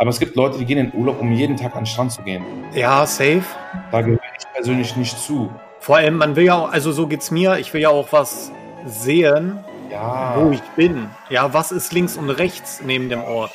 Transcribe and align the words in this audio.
Aber 0.00 0.08
es 0.08 0.18
gibt 0.18 0.34
Leute, 0.34 0.56
die 0.56 0.64
gehen 0.64 0.78
in 0.78 0.92
Urlaub, 0.98 1.20
um 1.20 1.30
jeden 1.30 1.58
Tag 1.58 1.72
an 1.76 1.80
den 1.80 1.86
Strand 1.86 2.10
zu 2.10 2.22
gehen. 2.22 2.42
Ja, 2.74 3.04
safe. 3.04 3.42
Da 3.92 4.00
gehöre 4.00 4.18
ich 4.38 4.46
persönlich 4.54 4.96
nicht 4.96 5.18
zu. 5.18 5.50
Vor 5.80 5.96
allem, 5.98 6.16
man 6.16 6.36
will 6.36 6.44
ja 6.44 6.54
auch, 6.54 6.72
also 6.72 6.90
so 6.90 7.06
geht's 7.06 7.30
mir, 7.30 7.58
ich 7.58 7.74
will 7.74 7.82
ja 7.82 7.90
auch 7.90 8.10
was 8.10 8.50
sehen, 8.86 9.58
Ja. 9.90 10.36
wo 10.38 10.52
ich 10.52 10.62
bin. 10.74 11.10
Ja, 11.28 11.52
was 11.52 11.70
ist 11.70 11.92
links 11.92 12.16
und 12.16 12.30
rechts 12.30 12.80
neben 12.82 13.10
dem 13.10 13.22
Ort? 13.22 13.52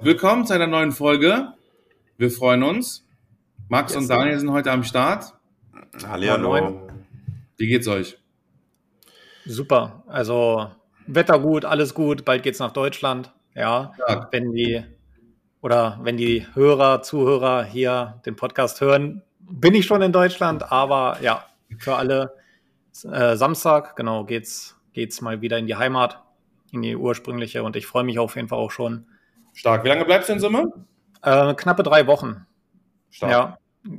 Willkommen 0.00 0.44
zu 0.46 0.54
einer 0.54 0.66
neuen 0.66 0.92
Folge. 0.92 1.52
Wir 2.18 2.30
freuen 2.30 2.62
uns. 2.62 3.04
Max 3.68 3.92
Yes, 3.92 4.02
und. 4.02 4.08
Daniel 4.10 4.38
sind 4.38 4.50
heute 4.50 4.70
am 4.72 4.82
Start. 4.82 5.34
Hallihallo. 6.06 6.48
Moin. 6.48 6.80
Wie 7.56 7.66
geht's 7.66 7.88
euch? 7.88 8.18
Super. 9.46 10.02
Also 10.06 10.70
Wetter 11.06 11.38
gut, 11.38 11.64
alles 11.64 11.94
gut, 11.94 12.24
bald 12.24 12.42
geht's 12.42 12.58
nach 12.58 12.72
Deutschland. 12.72 13.32
Ja, 13.54 13.92
Ja. 14.08 14.28
wenn 14.32 14.52
die 14.52 14.84
oder 15.62 15.98
wenn 16.02 16.16
die 16.16 16.46
Hörer, 16.54 17.02
Zuhörer 17.02 17.64
hier 17.64 18.20
den 18.26 18.36
Podcast 18.36 18.80
hören, 18.80 19.22
bin 19.40 19.74
ich 19.74 19.86
schon 19.86 20.02
in 20.02 20.12
Deutschland, 20.12 20.70
aber 20.70 21.18
ja, 21.22 21.44
für 21.78 21.96
alle 21.96 22.34
äh, 23.10 23.36
Samstag, 23.36 23.96
genau, 23.96 24.24
geht's 24.24 24.76
geht's 24.92 25.20
mal 25.20 25.40
wieder 25.42 25.58
in 25.58 25.66
die 25.66 25.76
Heimat, 25.76 26.22
in 26.72 26.82
die 26.82 26.96
ursprüngliche 26.96 27.62
und 27.62 27.76
ich 27.76 27.86
freue 27.86 28.04
mich 28.04 28.18
auf 28.18 28.36
jeden 28.36 28.48
Fall 28.48 28.58
auch 28.58 28.70
schon. 28.70 29.06
Stark. 29.52 29.84
Wie 29.84 29.88
lange 29.88 30.04
bleibst 30.04 30.28
du 30.28 30.32
in 30.34 30.40
Summe? 30.40 30.72
Äh, 31.22 31.54
knappe 31.54 31.82
drei 31.82 32.06
Wochen. 32.06 32.46
Stark. 33.10 33.30
Ja, 33.30 33.58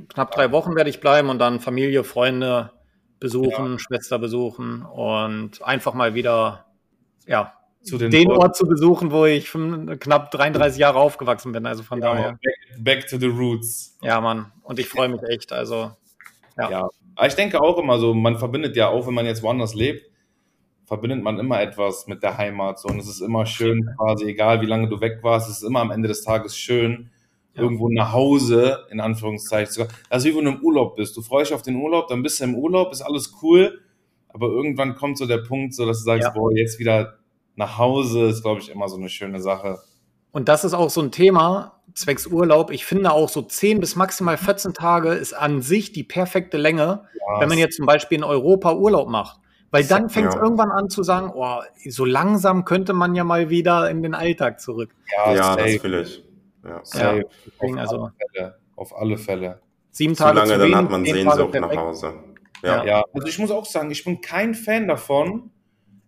knapp 0.10 0.32
drei 0.32 0.52
Wochen 0.52 0.76
werde 0.76 0.90
ich 0.90 1.00
bleiben 1.00 1.30
und 1.30 1.40
dann 1.40 1.60
Familie, 1.60 2.04
Freunde 2.04 2.72
besuchen, 3.20 3.80
Schwester 3.80 4.20
besuchen 4.20 4.84
und 4.84 5.62
einfach 5.64 5.94
mal 5.94 6.14
wieder, 6.14 6.66
ja, 7.26 7.54
Zu 7.84 7.98
den, 7.98 8.12
den 8.12 8.32
Ort 8.32 8.56
zu 8.56 8.66
besuchen, 8.66 9.12
wo 9.12 9.26
ich 9.26 9.50
knapp 9.52 10.32
33 10.32 10.80
Jahre 10.80 11.00
aufgewachsen 11.00 11.52
bin. 11.52 11.66
Also 11.66 11.84
von 11.84 12.02
Ja, 12.02 12.14
daher, 12.14 12.32
back, 12.32 12.84
back 12.84 13.08
to 13.08 13.18
the 13.18 13.28
roots. 13.28 13.98
ja, 14.02 14.20
Mann. 14.22 14.52
Und 14.64 14.80
ich 14.80 14.88
freue 14.88 15.10
mich 15.10 15.22
echt. 15.24 15.52
Also, 15.54 15.92
ja. 16.58 16.70
Ja. 16.70 16.90
Aber 17.16 17.28
ich 17.28 17.36
denke 17.36 17.62
auch 17.62 17.78
immer 17.80 17.98
so, 18.00 18.14
man 18.14 18.38
verbindet 18.38 18.76
ja 18.76 18.90
auch, 18.90 19.08
wenn 19.08 19.14
man 19.14 19.26
jetzt 19.26 19.42
woanders 19.42 19.74
lebt, 19.74 20.06
verbindet 20.86 21.24
man 21.24 21.40
immer 21.40 21.60
etwas 21.62 22.08
mit 22.08 22.22
der 22.24 22.38
Heimat. 22.38 22.80
So. 22.80 22.90
Und 22.90 23.00
es 23.00 23.08
ist 23.08 23.22
immer 23.22 23.46
schön, 23.46 23.90
quasi, 23.98 24.26
egal 24.26 24.62
wie 24.62 24.68
lange 24.68 24.88
du 24.88 25.02
weg 25.02 25.20
warst, 25.24 25.50
es 25.50 25.58
ist 25.58 25.64
immer 25.64 25.82
am 25.82 25.92
Ende 25.92 26.08
des 26.08 26.24
Tages 26.24 26.56
schön, 26.58 27.10
Ja. 27.58 27.64
irgendwo 27.64 27.90
nach 27.90 28.14
Hause, 28.14 28.86
in 28.92 29.00
Anführungszeichen 29.00 29.72
zu 29.72 29.80
kommen. 29.82 29.92
Also 30.10 30.30
wie 30.30 30.36
wenn 30.36 30.46
du 30.46 30.52
im 30.52 30.62
Urlaub 30.62 30.96
bist. 30.96 31.18
Du 31.18 31.22
freust 31.22 31.50
dich 31.52 31.56
auf 31.56 31.62
den 31.64 31.76
Urlaub, 31.76 32.08
dann 32.08 32.24
bist 32.24 32.40
du 32.40 32.44
im 32.46 32.56
Urlaub, 32.56 32.92
ist 32.92 33.02
alles 33.02 33.34
cool, 33.42 33.82
aber 34.30 34.48
irgendwann 34.48 34.96
kommt 34.96 35.18
so 35.18 35.26
der 35.26 35.40
Punkt, 35.40 35.74
so 35.74 35.86
dass 35.86 36.00
du 36.00 36.04
sagst, 36.06 36.24
Ja. 36.24 36.30
boah, 36.32 36.52
jetzt 36.56 36.80
wieder 36.80 37.16
nach 37.56 37.78
Hause, 37.78 38.28
ist, 38.28 38.44
glaube 38.44 38.62
ich, 38.62 38.70
immer 38.70 38.88
so 38.88 38.98
eine 38.98 39.10
schöne 39.10 39.42
Sache. 39.42 39.80
Und 40.32 40.48
das 40.48 40.64
ist 40.64 40.76
auch 40.76 40.92
so 40.92 41.02
ein 41.02 41.12
Thema, 41.12 41.82
zwecks 41.96 42.28
Urlaub. 42.28 42.70
Ich 42.70 42.86
finde 42.86 43.12
auch 43.12 43.30
so 43.30 43.42
10 43.42 43.80
bis 43.80 43.96
maximal 43.96 44.38
14 44.38 44.74
Tage 44.74 45.10
ist 45.14 45.34
an 45.34 45.62
sich 45.64 45.92
die 45.94 46.04
perfekte 46.04 46.58
Länge, 46.58 47.06
Ja, 47.16 47.40
wenn 47.42 47.50
man 47.50 47.58
jetzt 47.58 47.78
zum 47.78 47.88
Beispiel 47.88 48.20
in 48.20 48.24
Europa 48.24 48.74
Urlaub 48.76 49.10
macht. 49.10 49.40
Weil 49.72 49.84
dann 49.84 50.10
fängt 50.10 50.30
es 50.30 50.36
Ja. 50.36 50.44
irgendwann 50.44 50.70
an 50.72 50.90
zu 50.90 51.02
sagen, 51.04 51.32
oh, 51.34 51.60
so 51.90 52.06
langsam 52.06 52.64
könnte 52.66 52.94
man 52.94 53.16
ja 53.16 53.24
mal 53.24 53.50
wieder 53.50 53.90
in 53.90 54.04
den 54.04 54.14
Alltag 54.14 54.62
zurück. 54.62 54.92
ja, 55.18 55.34
Ja, 55.34 55.56
das 55.56 55.72
ich. 55.72 56.24
Ja. 56.68 56.82
safe. 56.84 57.26
Auf, 57.60 57.78
also 57.78 57.96
alle 57.98 58.14
Fälle, 58.34 58.60
auf 58.76 58.96
alle 58.98 59.18
Fälle. 59.18 59.62
sieben 59.92 60.16
Zu 60.16 60.24
Tage 60.24 60.40
lange, 60.40 60.54
zu 60.54 60.60
dann 60.60 60.76
hat 60.76 60.92
man 60.92 61.06
Sehnsucht 61.06 61.54
nach. 61.54 61.76
Hause. 61.76 62.14
Ja. 62.64 62.86
Ja, 62.86 63.04
also 63.14 63.28
ich 63.28 63.40
muss 63.40 63.52
auch 63.52 63.66
sagen, 63.66 63.92
ich 63.92 64.04
bin 64.04 64.20
kein 64.22 64.56
Fan 64.56 64.88
davon, 64.88 65.52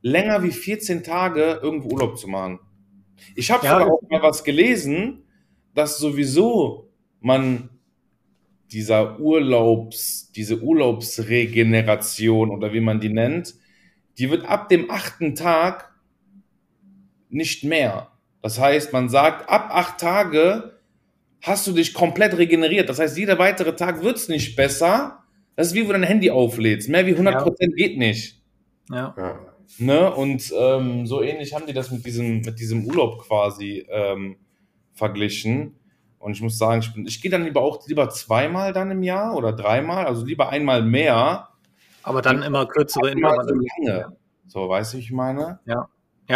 länger 0.01 0.43
wie 0.43 0.51
14 0.51 1.03
Tage 1.03 1.59
irgendwo 1.61 1.89
Urlaub 1.89 2.17
zu 2.17 2.27
machen. 2.27 2.59
Ich 3.35 3.51
habe 3.51 3.65
Ja, 3.65 3.85
auch 3.85 4.01
mal 4.09 4.21
was 4.21 4.43
gelesen, 4.43 5.23
dass 5.75 5.99
sowieso 5.99 6.89
man 7.19 7.69
dieser 8.71 9.19
Urlaubs, 9.19 10.31
diese 10.31 10.61
Urlaubsregeneration 10.61 12.51
oder 12.51 12.73
wie 12.73 12.81
man 12.81 12.99
die 12.99 13.09
nennt, 13.09 13.55
die 14.17 14.29
wird 14.29 14.45
ab 14.45 14.69
dem 14.69 14.89
achten 14.91 15.35
Tag 15.35 15.93
nicht 17.29 17.63
mehr. 17.63 18.08
Das 18.41 18.59
heißt, 18.59 18.93
man 18.93 19.09
sagt, 19.09 19.49
ab 19.49 19.69
acht 19.71 19.99
Tage 19.99 20.73
hast 21.41 21.67
du 21.67 21.71
dich 21.73 21.93
komplett 21.93 22.37
regeneriert. 22.37 22.89
Das 22.89 22.99
heißt, 22.99 23.17
jeder 23.17 23.37
weitere 23.39 23.75
Tag 23.75 24.01
wird 24.03 24.17
es 24.17 24.29
nicht 24.29 24.55
besser. 24.55 25.23
Das 25.55 25.67
ist 25.67 25.73
wie, 25.73 25.79
wenn 25.81 25.87
du 25.87 25.93
dein 25.93 26.03
Handy 26.03 26.31
auflädst. 26.31 26.89
Mehr 26.89 27.05
wie 27.05 27.13
100% 27.15 27.75
geht 27.75 27.97
nicht. 27.97 28.41
Ja. 28.89 29.13
Ja. 29.17 29.39
Ne? 29.77 30.13
Und 30.13 30.51
ähm, 30.57 31.05
so 31.05 31.21
ähnlich 31.21 31.53
haben 31.53 31.65
die 31.67 31.73
das 31.73 31.91
mit 31.91 32.05
diesem, 32.05 32.41
mit 32.41 32.59
diesem 32.59 32.85
Urlaub 32.85 33.19
quasi 33.27 33.85
ähm, 33.89 34.37
verglichen. 34.93 35.75
Und 36.17 36.33
ich 36.33 36.41
muss 36.41 36.57
sagen, 36.57 36.81
ich, 36.81 36.93
bin- 36.93 37.05
ich 37.05 37.21
gehe 37.21 37.31
dann 37.31 37.43
lieber 37.45 37.61
auch 37.61 37.85
lieber 37.87 38.09
zweimal 38.09 38.73
dann 38.73 38.91
im 38.91 39.03
Jahr 39.03 39.35
oder 39.37 39.53
dreimal, 39.53 40.05
also 40.05 40.25
lieber 40.25 40.49
einmal 40.49 40.81
mehr, 40.81 41.49
Aber 42.03 42.21
dann 42.21 42.41
immer 42.41 42.65
kürzere 42.65 43.11
immer 43.11 43.29
so 43.35 43.41
Intervalle. 43.41 43.65
lange. 43.85 44.17
So, 44.47 44.67
weißt 44.67 44.93
du, 44.93 44.97
wie 44.97 45.01
ich 45.01 45.11
meine? 45.11 45.59
Ja, 45.65 45.87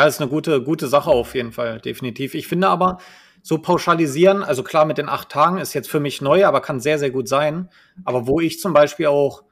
ist 0.08 0.20
eine 0.20 0.30
gute, 0.30 0.62
gute 0.64 0.88
Sache 0.88 1.12
auf 1.12 1.36
jeden 1.36 1.52
Fall, 1.52 1.80
definitiv. 1.80 2.34
Ich 2.34 2.48
finde 2.48 2.68
aber, 2.68 2.98
so 3.44 3.58
pauschalisieren, 3.59 4.42
also 4.42 4.64
klar, 4.64 4.86
mit 4.86 4.98
den 4.98 5.09
acht 5.09 5.30
Tagen 5.30 5.58
ist 5.58 5.74
jetzt 5.74 5.90
für 5.90 6.00
mich 6.00 6.22
neu, 6.22 6.46
aber 6.46 6.62
kann 6.62 6.80
sehr, 6.80 6.98
sehr 6.98 7.12
gut 7.12 7.28
sein. 7.28 7.70
Aber 8.06 8.26
wo 8.26 8.40
ich 8.40 8.59
zum 8.59 8.74
Beispiel 8.74 9.08
auch, 9.08 9.44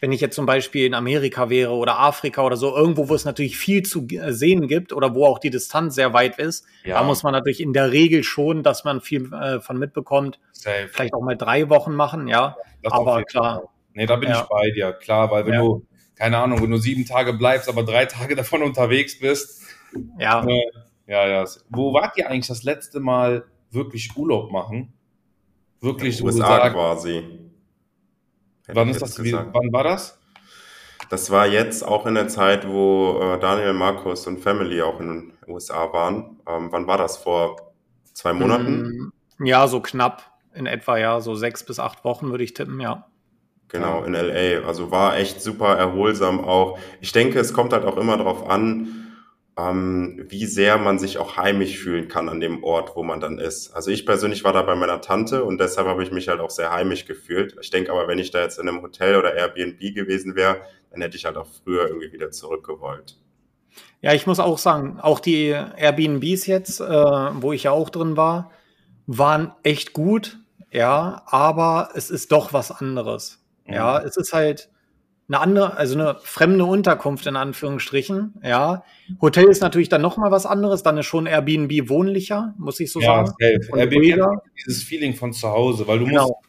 wenn 0.00 0.10
ich 0.10 0.22
jetzt 0.22 0.34
zum 0.34 0.46
Beispiel 0.46 0.86
in 0.86 0.94
Amerika 0.94 1.50
wäre 1.50 1.72
oder 1.72 2.00
Afrika 2.00 2.42
oder 2.42 2.56
so, 2.56 2.74
irgendwo, 2.74 3.10
wo 3.10 3.14
es 3.14 3.26
natürlich 3.26 3.58
viel 3.58 3.82
zu 3.82 4.06
äh, 4.08 4.32
sehen 4.32 4.66
gibt 4.66 4.94
oder 4.94 5.14
wo 5.14 5.26
auch 5.26 5.38
die 5.38 5.50
Distanz 5.50 5.94
sehr 5.94 6.14
weit 6.14 6.38
ist, 6.38 6.64
da 6.86 7.02
muss 7.02 7.22
man 7.22 7.32
natürlich 7.34 7.60
in 7.60 7.74
der 7.74 7.92
Regel 7.92 8.24
schon, 8.24 8.62
dass 8.62 8.84
man 8.84 9.02
viel 9.02 9.30
äh, 9.34 9.60
von 9.60 9.78
mitbekommt, 9.78 10.40
safe. 10.52 10.88
vielleicht 10.88 11.12
auch 11.12 11.20
mal 11.22 11.36
drei 11.36 11.68
Wochen 11.68 11.94
machen, 11.94 12.26
ja. 12.26 12.56
Das 12.82 12.94
aber 12.94 13.22
klar. 13.24 13.64
Nee, 13.92 14.06
da 14.06 14.16
bin 14.16 14.30
Ja. 14.30 14.40
ich 14.40 14.48
bei 14.48 14.70
dir, 14.70 14.92
klar, 14.94 15.30
weil 15.30 15.44
wenn 15.44 15.52
Ja. 15.52 15.60
du, 15.60 15.84
keine 16.20 16.36
Ahnung, 16.36 16.60
wenn 16.60 16.70
du 16.70 16.76
sieben 16.76 17.06
Tage 17.06 17.32
bleibst, 17.32 17.66
aber 17.68 17.82
drei 17.82 18.04
Tage 18.04 18.36
davon 18.36 18.62
unterwegs 18.62 19.18
bist, 19.18 19.62
Ja, 20.18 20.44
äh, 20.46 20.70
ja, 21.06 21.26
ja. 21.26 21.44
Wo 21.70 21.94
wart 21.94 22.16
ihr 22.18 22.28
eigentlich 22.28 22.46
das 22.46 22.62
letzte 22.62 23.00
Mal 23.00 23.44
wirklich 23.70 24.14
Urlaub 24.16 24.52
machen? 24.52 24.92
Wirklich, 25.80 26.22
USA 26.22 26.46
sagst, 26.46 26.74
quasi. 26.74 27.14
Hätte 28.66 28.76
wann 28.76 28.90
ist 28.90 29.00
das, 29.00 29.18
wie, 29.18 29.30
gesagt. 29.30 29.50
wann 29.54 29.72
war 29.72 29.82
das? 29.82 30.20
Das 31.08 31.30
war 31.30 31.46
jetzt 31.46 31.82
auch 31.82 32.04
in 32.04 32.14
der 32.14 32.28
Zeit, 32.28 32.68
wo 32.68 33.18
äh, 33.22 33.40
Daniel, 33.40 33.72
Markus 33.72 34.26
und 34.26 34.40
Family 34.40 34.82
auch 34.82 35.00
in 35.00 35.08
den 35.08 35.32
USA 35.48 35.90
waren. 35.90 36.38
Ähm, 36.46 36.68
wann 36.70 36.86
war 36.86 36.98
das? 36.98 37.16
Vor 37.16 37.72
zwei 38.12 38.34
Monaten? 38.34 39.12
Mm, 39.38 39.46
Ja, 39.46 39.66
so 39.66 39.80
knapp 39.80 40.30
in 40.52 40.66
etwa, 40.66 40.98
ja, 40.98 41.20
so 41.20 41.34
sechs 41.34 41.64
bis 41.64 41.78
acht 41.78 42.04
Wochen 42.04 42.30
würde 42.30 42.44
ich 42.44 42.52
tippen, 42.52 42.78
ja. 42.78 43.09
Genau, 43.70 44.02
in 44.02 44.14
LA. 44.14 44.66
Also 44.66 44.90
war 44.90 45.16
echt 45.16 45.40
super 45.40 45.76
erholsam 45.76 46.44
auch. 46.44 46.78
Ich 47.00 47.12
denke, 47.12 47.38
es 47.38 47.52
kommt 47.52 47.72
halt 47.72 47.84
auch 47.84 47.96
immer 47.96 48.16
darauf 48.16 48.48
an, 48.48 49.00
ähm, 49.56 50.26
wie 50.28 50.46
sehr 50.46 50.76
man 50.78 50.98
sich 50.98 51.18
auch 51.18 51.36
heimisch 51.36 51.78
fühlen 51.78 52.08
kann 52.08 52.28
an 52.28 52.40
dem 52.40 52.64
Ort, 52.64 52.96
wo 52.96 53.02
man 53.04 53.20
dann 53.20 53.38
ist. 53.38 53.72
Also 53.72 53.90
ich 53.90 54.06
persönlich 54.06 54.42
war 54.42 54.52
da 54.52 54.62
bei 54.62 54.74
meiner 54.74 55.00
Tante 55.00 55.44
und 55.44 55.60
deshalb 55.60 55.86
habe 55.86 56.02
ich 56.02 56.10
mich 56.10 56.28
halt 56.28 56.40
auch 56.40 56.50
sehr 56.50 56.72
heimisch 56.72 57.06
gefühlt. 57.06 57.56
Ich 57.60 57.70
denke 57.70 57.92
aber, 57.92 58.08
wenn 58.08 58.18
ich 58.18 58.32
da 58.32 58.42
jetzt 58.42 58.58
in 58.58 58.68
einem 58.68 58.82
Hotel 58.82 59.16
oder 59.16 59.34
Airbnb 59.34 59.78
gewesen 59.94 60.34
wäre, 60.34 60.62
dann 60.90 61.02
hätte 61.02 61.16
ich 61.16 61.24
halt 61.24 61.36
auch 61.36 61.46
früher 61.62 61.86
irgendwie 61.88 62.12
wieder 62.12 62.30
zurückgewollt. 62.30 63.16
Ja, 64.02 64.14
ich 64.14 64.26
muss 64.26 64.40
auch 64.40 64.58
sagen, 64.58 64.98
auch 65.00 65.20
die 65.20 65.48
Airbnbs 65.48 66.46
jetzt, 66.46 66.80
äh, 66.80 66.84
wo 66.84 67.52
ich 67.52 67.64
ja 67.64 67.70
auch 67.70 67.90
drin 67.90 68.16
war, 68.16 68.50
waren 69.06 69.52
echt 69.62 69.92
gut, 69.92 70.38
ja, 70.72 71.22
aber 71.26 71.90
es 71.94 72.10
ist 72.10 72.32
doch 72.32 72.52
was 72.52 72.72
anderes. 72.72 73.39
Ja, 73.74 73.98
es 74.00 74.16
ist 74.16 74.32
halt 74.32 74.70
eine 75.28 75.40
andere, 75.40 75.76
also 75.76 75.94
eine 75.94 76.16
fremde 76.22 76.64
Unterkunft 76.64 77.26
in 77.26 77.36
Anführungsstrichen, 77.36 78.40
ja. 78.42 78.82
Hotel 79.20 79.44
ist 79.44 79.60
natürlich 79.62 79.88
dann 79.88 80.02
noch 80.02 80.16
mal 80.16 80.32
was 80.32 80.44
anderes, 80.44 80.82
dann 80.82 80.98
ist 80.98 81.06
schon 81.06 81.26
Airbnb 81.26 81.88
wohnlicher, 81.88 82.54
muss 82.58 82.80
ich 82.80 82.90
so 82.90 83.00
ja, 83.00 83.24
sagen. 83.24 83.28
safe. 83.38 83.72
Und 83.72 83.78
Airbnb 83.78 84.20
hat 84.22 84.42
dieses 84.66 84.82
Feeling 84.82 85.14
von 85.14 85.32
zu 85.32 85.48
Hause, 85.48 85.86
weil 85.86 86.00
du 86.00 86.06
musst, 86.06 86.26
Genau. 86.26 86.40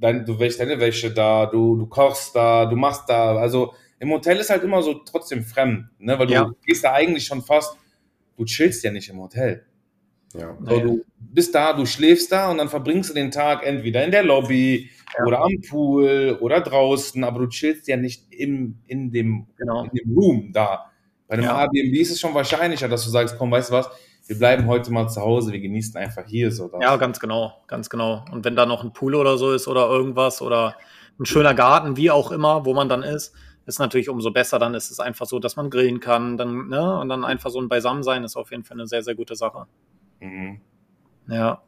dein, 0.00 0.24
du 0.24 0.38
wäschst 0.38 0.60
deine 0.60 0.80
Wäsche 0.80 1.10
da, 1.12 1.46
du, 1.46 1.76
du 1.76 1.86
kochst 1.86 2.34
da, 2.34 2.64
du 2.64 2.76
machst 2.76 3.08
da, 3.08 3.36
also 3.36 3.74
im 3.98 4.10
Hotel 4.10 4.38
ist 4.38 4.48
halt 4.48 4.64
immer 4.64 4.82
so 4.82 4.94
trotzdem 4.94 5.44
fremd, 5.44 5.84
ne, 5.98 6.18
weil 6.18 6.26
du 6.26 6.32
Ja. 6.32 6.50
gehst 6.64 6.84
da 6.84 6.92
eigentlich 6.94 7.26
schon 7.26 7.42
fast, 7.42 7.76
du 8.38 8.44
chillst 8.46 8.82
ja 8.82 8.90
nicht 8.90 9.10
im 9.10 9.18
Hotel. 9.20 9.66
Ja. 10.34 10.56
So, 10.60 10.80
du 10.80 11.04
bist 11.18 11.54
da, 11.54 11.72
du 11.72 11.86
schläfst 11.86 12.30
da 12.30 12.50
und 12.50 12.58
dann 12.58 12.68
verbringst 12.68 13.10
du 13.10 13.14
den 13.14 13.30
Tag 13.30 13.66
entweder 13.66 14.04
in 14.04 14.10
der 14.10 14.22
Lobby 14.22 14.90
Ja. 15.18 15.24
oder 15.24 15.40
am 15.42 15.60
Pool 15.68 16.38
oder 16.40 16.60
draußen, 16.60 17.22
aber 17.24 17.40
du 17.40 17.48
chillst 17.48 17.88
ja 17.88 17.96
nicht 17.96 18.32
im, 18.32 18.78
in, 18.86 19.10
dem, 19.10 19.46
Genau. 19.56 19.84
in 19.84 19.90
dem 19.90 20.16
Room 20.16 20.52
da. 20.52 20.86
Bei 21.26 21.34
einem 21.34 21.44
Ja. 21.44 21.60
Airbnb 21.62 21.94
ist 21.96 22.10
es 22.12 22.20
schon 22.20 22.34
wahrscheinlicher, 22.34 22.88
dass 22.88 23.04
du 23.04 23.10
sagst, 23.10 23.36
komm, 23.38 23.50
weißt 23.50 23.70
du 23.70 23.74
was, 23.74 23.90
wir 24.26 24.38
bleiben 24.38 24.66
heute 24.66 24.92
mal 24.92 25.08
zu 25.08 25.20
Hause, 25.20 25.50
wir 25.52 25.60
genießen 25.60 25.96
einfach 25.96 26.24
hier 26.26 26.52
so. 26.52 26.68
Das. 26.68 26.80
Ja, 26.80 26.96
ganz 26.96 27.18
genau, 27.18 27.52
ganz 27.66 27.90
genau. 27.90 28.24
Und 28.30 28.44
wenn 28.44 28.54
da 28.54 28.66
noch 28.66 28.84
ein 28.84 28.92
Pool 28.92 29.16
oder 29.16 29.36
so 29.36 29.50
ist 29.52 29.66
oder 29.66 29.88
irgendwas 29.88 30.40
oder 30.42 30.76
ein 31.18 31.26
schöner 31.26 31.54
Garten, 31.54 31.96
wie 31.96 32.10
auch 32.12 32.30
immer, 32.30 32.64
wo 32.64 32.72
man 32.72 32.88
dann 32.88 33.02
ist, 33.02 33.34
ist 33.66 33.78
natürlich 33.80 34.08
umso 34.08 34.30
besser. 34.30 34.58
Dann 34.60 34.74
ist 34.74 34.90
es 34.90 35.00
einfach 35.00 35.26
so, 35.26 35.38
dass 35.40 35.56
man 35.56 35.70
grillen 35.70 35.98
kann, 36.00 36.36
dann, 36.36 36.68
ne, 36.68 36.98
und 37.00 37.08
dann 37.08 37.24
einfach 37.24 37.50
so 37.50 37.60
ein 37.60 37.68
Beisammensein 37.68 38.22
ist 38.24 38.36
auf 38.36 38.50
jeden 38.52 38.62
Fall 38.64 38.76
eine 38.76 38.86
sehr, 38.86 39.02
sehr 39.02 39.14
gute 39.16 39.34
Sache. 39.34 39.66
Mhm. 40.20 40.60
Ja. 41.28 41.62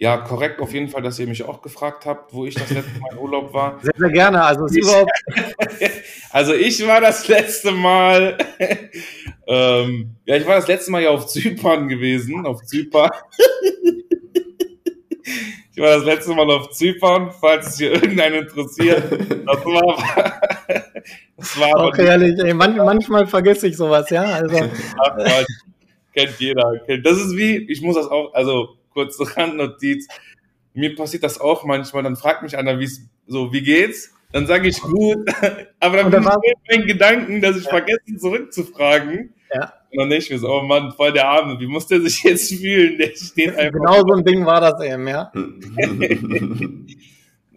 Ja, 0.00 0.16
korrekt 0.18 0.60
auf 0.60 0.72
jeden 0.72 0.88
Fall, 0.88 1.02
dass 1.02 1.18
ihr 1.18 1.26
mich 1.26 1.42
auch 1.42 1.60
gefragt 1.60 2.06
habt, 2.06 2.32
wo 2.32 2.46
ich 2.46 2.54
das 2.54 2.70
letzte 2.70 3.00
Mal 3.00 3.12
in 3.12 3.18
Urlaub 3.18 3.52
war. 3.52 3.80
Sehr, 3.82 3.92
sehr 3.96 4.10
gerne. 4.10 4.44
Also, 4.44 4.66
Ich- 4.68 4.86
Also 6.30 6.54
ich 6.54 6.86
war 6.86 7.00
das 7.00 7.26
letzte 7.26 7.72
Mal, 7.72 8.38
ähm, 9.48 10.10
ja, 10.24 10.36
ich 10.36 10.46
war 10.46 10.54
das 10.56 10.68
letzte 10.68 10.92
Mal 10.92 11.02
ja 11.02 11.10
auf 11.10 11.26
Zypern 11.26 11.88
gewesen, 11.88 12.46
auf 12.46 12.62
Zypern. 12.64 13.10
ich 15.74 15.82
war 15.82 15.96
das 15.96 16.04
letzte 16.04 16.34
Mal 16.34 16.50
auf 16.50 16.70
Zypern, 16.70 17.30
falls 17.40 17.68
es 17.68 17.78
hier 17.78 17.92
irgendeinen 17.92 18.42
interessiert. 18.44 19.02
Das 19.46 19.64
war, 19.64 20.40
das 21.36 21.60
war 21.60 21.76
auch 21.76 21.96
ehrlich, 21.98 22.38
ey, 22.38 22.54
man, 22.54 22.76
manchmal 22.76 23.26
vergesse 23.26 23.68
ich 23.68 23.76
sowas, 23.76 24.08
ja. 24.10 24.22
Also, 24.22 24.56
kennt 26.18 26.40
jeder. 26.40 26.72
Das 27.02 27.18
ist 27.18 27.36
wie, 27.36 27.56
ich 27.56 27.82
muss 27.82 27.96
das 27.96 28.06
auch, 28.06 28.34
also 28.34 28.76
kurze 28.92 29.36
Randnotiz. 29.36 30.08
Mir 30.74 30.94
passiert 30.94 31.22
das 31.22 31.40
auch 31.40 31.64
manchmal. 31.64 32.02
Dann 32.02 32.16
fragt 32.16 32.42
mich 32.42 32.56
einer, 32.56 32.78
wie 32.78 32.84
es 32.84 33.02
so, 33.26 33.52
wie 33.52 33.62
geht's? 33.62 34.14
Dann 34.32 34.46
sage 34.46 34.68
ich 34.68 34.80
gut, 34.80 35.18
aber 35.80 35.96
dann 35.96 36.06
Und 36.06 36.12
bin 36.12 36.22
dann 36.22 36.36
ich 36.42 36.52
in 36.52 36.80
meinen 36.80 36.86
Gedanken, 36.86 37.40
dass 37.40 37.56
ich 37.56 37.64
vergesse 37.68 38.16
zurückzufragen. 38.18 39.32
Ja. 39.54 39.72
Und 39.90 40.00
dann 40.00 40.10
denke 40.10 40.24
ich 40.24 40.30
mir 40.30 40.38
so, 40.38 40.48
oh 40.48 40.62
Mann, 40.62 40.92
voll 40.92 41.12
der 41.12 41.26
Arme, 41.26 41.58
wie 41.58 41.66
muss 41.66 41.86
der 41.86 42.02
sich 42.02 42.22
jetzt 42.22 42.52
fühlen? 42.52 42.98
Der 42.98 43.16
steht 43.16 43.56
einfach. 43.56 43.72
genau 43.72 44.00
so 44.06 44.12
ein 44.14 44.24
Ding 44.24 44.44
war 44.44 44.60
das 44.60 44.82
eben, 44.84 45.08
ja. 45.08 45.32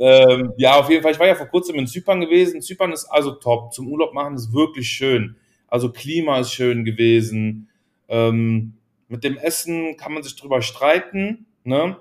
Ähm, 0.03 0.53
ja, 0.57 0.79
auf 0.79 0.89
jeden 0.89 1.03
Fall. 1.03 1.11
Ich 1.11 1.19
war 1.19 1.27
ja 1.27 1.35
vor 1.35 1.45
kurzem 1.45 1.75
in 1.75 1.85
Zypern 1.85 2.21
gewesen. 2.21 2.59
Zypern 2.59 2.91
ist 2.91 3.05
also 3.05 3.33
top. 3.33 3.71
Zum 3.71 3.87
Urlaub 3.87 4.15
machen 4.15 4.33
ist 4.33 4.51
wirklich 4.51 4.89
schön. 4.89 5.35
Also 5.67 5.91
Klima 5.91 6.39
ist 6.39 6.51
schön 6.51 6.83
gewesen. 6.83 7.69
Ähm, 8.11 8.75
mit 9.09 9.23
dem 9.23 9.37
Essen 9.37 9.97
kann 9.97 10.13
man 10.13 10.23
sich 10.23 10.35
drüber 10.37 10.61
streiten, 10.61 11.47
ne? 11.63 11.97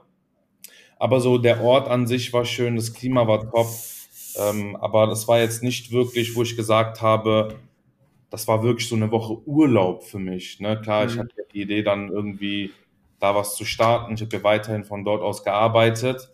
Aber 0.99 1.21
so 1.21 1.39
der 1.39 1.63
Ort 1.63 1.89
an 1.89 2.07
sich 2.07 2.33
war 2.33 2.45
schön, 2.45 2.77
das 2.77 2.93
Klima 2.93 3.27
war 3.27 3.51
top. 3.51 3.69
Ähm, 4.39 4.77
aber 4.77 5.07
das 5.07 5.27
war 5.29 5.41
jetzt 5.41 5.63
nicht 5.63 5.91
wirklich, 5.93 6.37
wo 6.37 6.43
ich 6.43 6.57
gesagt 6.57 7.01
habe, 7.03 7.57
das 8.31 8.47
war 8.49 8.63
wirklich 8.63 8.89
so 8.89 8.97
eine 8.97 9.11
Woche 9.11 9.39
Urlaub 9.47 10.05
für 10.05 10.19
mich. 10.19 10.61
Ne? 10.61 10.81
Klar, 10.81 11.07
ich 11.07 11.17
Mhm. 11.17 11.21
hatte 11.21 11.35
die 11.55 11.63
Idee, 11.63 11.83
dann 11.83 12.11
irgendwie 12.11 12.73
da 13.19 13.35
was 13.35 13.57
zu 13.57 13.65
starten. 13.65 14.15
Ich 14.15 14.21
habe 14.23 14.37
ja 14.37 14.43
weiterhin 14.45 14.85
von 14.85 15.05
dort 15.05 15.23
aus 15.23 15.45
gearbeitet. 15.45 16.33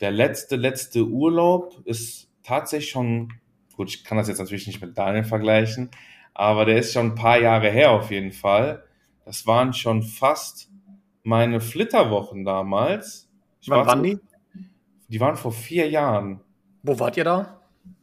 Der 0.00 0.10
letzte, 0.10 0.56
letzte 0.56 1.04
Urlaub 1.06 1.80
ist 1.84 2.28
tatsächlich 2.42 2.90
schon, 2.90 3.32
gut, 3.76 3.88
ich 3.90 4.04
kann 4.04 4.18
das 4.18 4.28
jetzt 4.28 4.38
natürlich 4.38 4.66
nicht 4.66 4.82
mit 4.82 4.98
Daniel 4.98 5.24
vergleichen, 5.24 5.90
aber 6.34 6.64
der 6.66 6.78
ist 6.78 6.92
schon 6.92 7.06
ein 7.12 7.14
paar 7.14 7.40
Jahre 7.40 7.70
her 7.70 7.92
auf 7.92 8.10
jeden 8.10 8.32
Fall. 8.32 8.84
Das 9.24 9.46
waren 9.46 9.72
schon 9.72 10.02
fast 10.02 10.70
meine 11.22 11.60
Flitterwochen 11.60 12.44
damals. 12.44 13.28
Ich 13.60 13.68
Wann 13.70 13.78
war 13.80 13.86
waren 13.86 14.02
die? 14.02 14.18
Die 15.08 15.20
waren 15.20 15.36
vor 15.36 15.52
vier 15.52 15.88
Jahren 15.88 16.40
Wo 16.82 16.98
wart 16.98 17.16
ihr 17.16 17.24
da? 17.24 17.60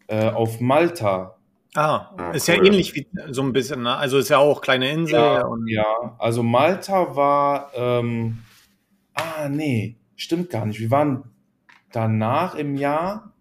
äh, 0.08 0.30
auf 0.30 0.60
Malta. 0.60 1.38
Ah, 1.74 2.14
Ah, 2.18 2.32
ist 2.32 2.48
ja 2.48 2.56
cool. 2.58 2.68
ähnlich 2.68 2.94
wie 2.96 3.08
so 3.30 3.42
ein 3.44 3.54
bisschen, 3.54 3.84
ne? 3.84 3.96
Also 3.96 4.18
ist 4.18 4.30
ja 4.30 4.40
auch 4.40 4.62
kleine 4.62 4.90
Insel 4.92 5.14
Ja, 5.16 5.46
und 5.46 5.68
ja, 5.68 6.16
also 6.20 6.44
Malta 6.44 7.16
war, 7.16 7.72
ähm, 7.76 8.40
ah, 9.14 9.48
nee, 9.48 9.96
stimmt 10.18 10.50
gar 10.50 10.66
nicht. 10.66 10.80
Wir 10.82 10.92
waren 10.92 11.24
danach 11.94 12.56
im 12.56 12.76
Jahr 12.76 13.34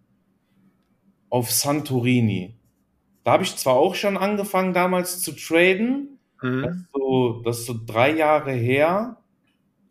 auf 1.29 1.51
Santorini. 1.51 2.55
Da 3.25 3.33
habe 3.33 3.43
ich 3.43 3.57
zwar 3.57 3.75
auch 3.75 3.95
schon 3.97 4.17
angefangen 4.17 4.75
damals 4.75 5.21
zu 5.21 5.33
traden, 5.33 6.20
das 6.43 6.51
Mhm. 6.51 6.65
ist 6.65 6.87
so, 6.93 7.43
das 7.45 7.59
ist 7.61 7.67
so 7.67 7.75
drei 7.87 8.15
Jahre 8.17 8.53
her. 8.53 9.17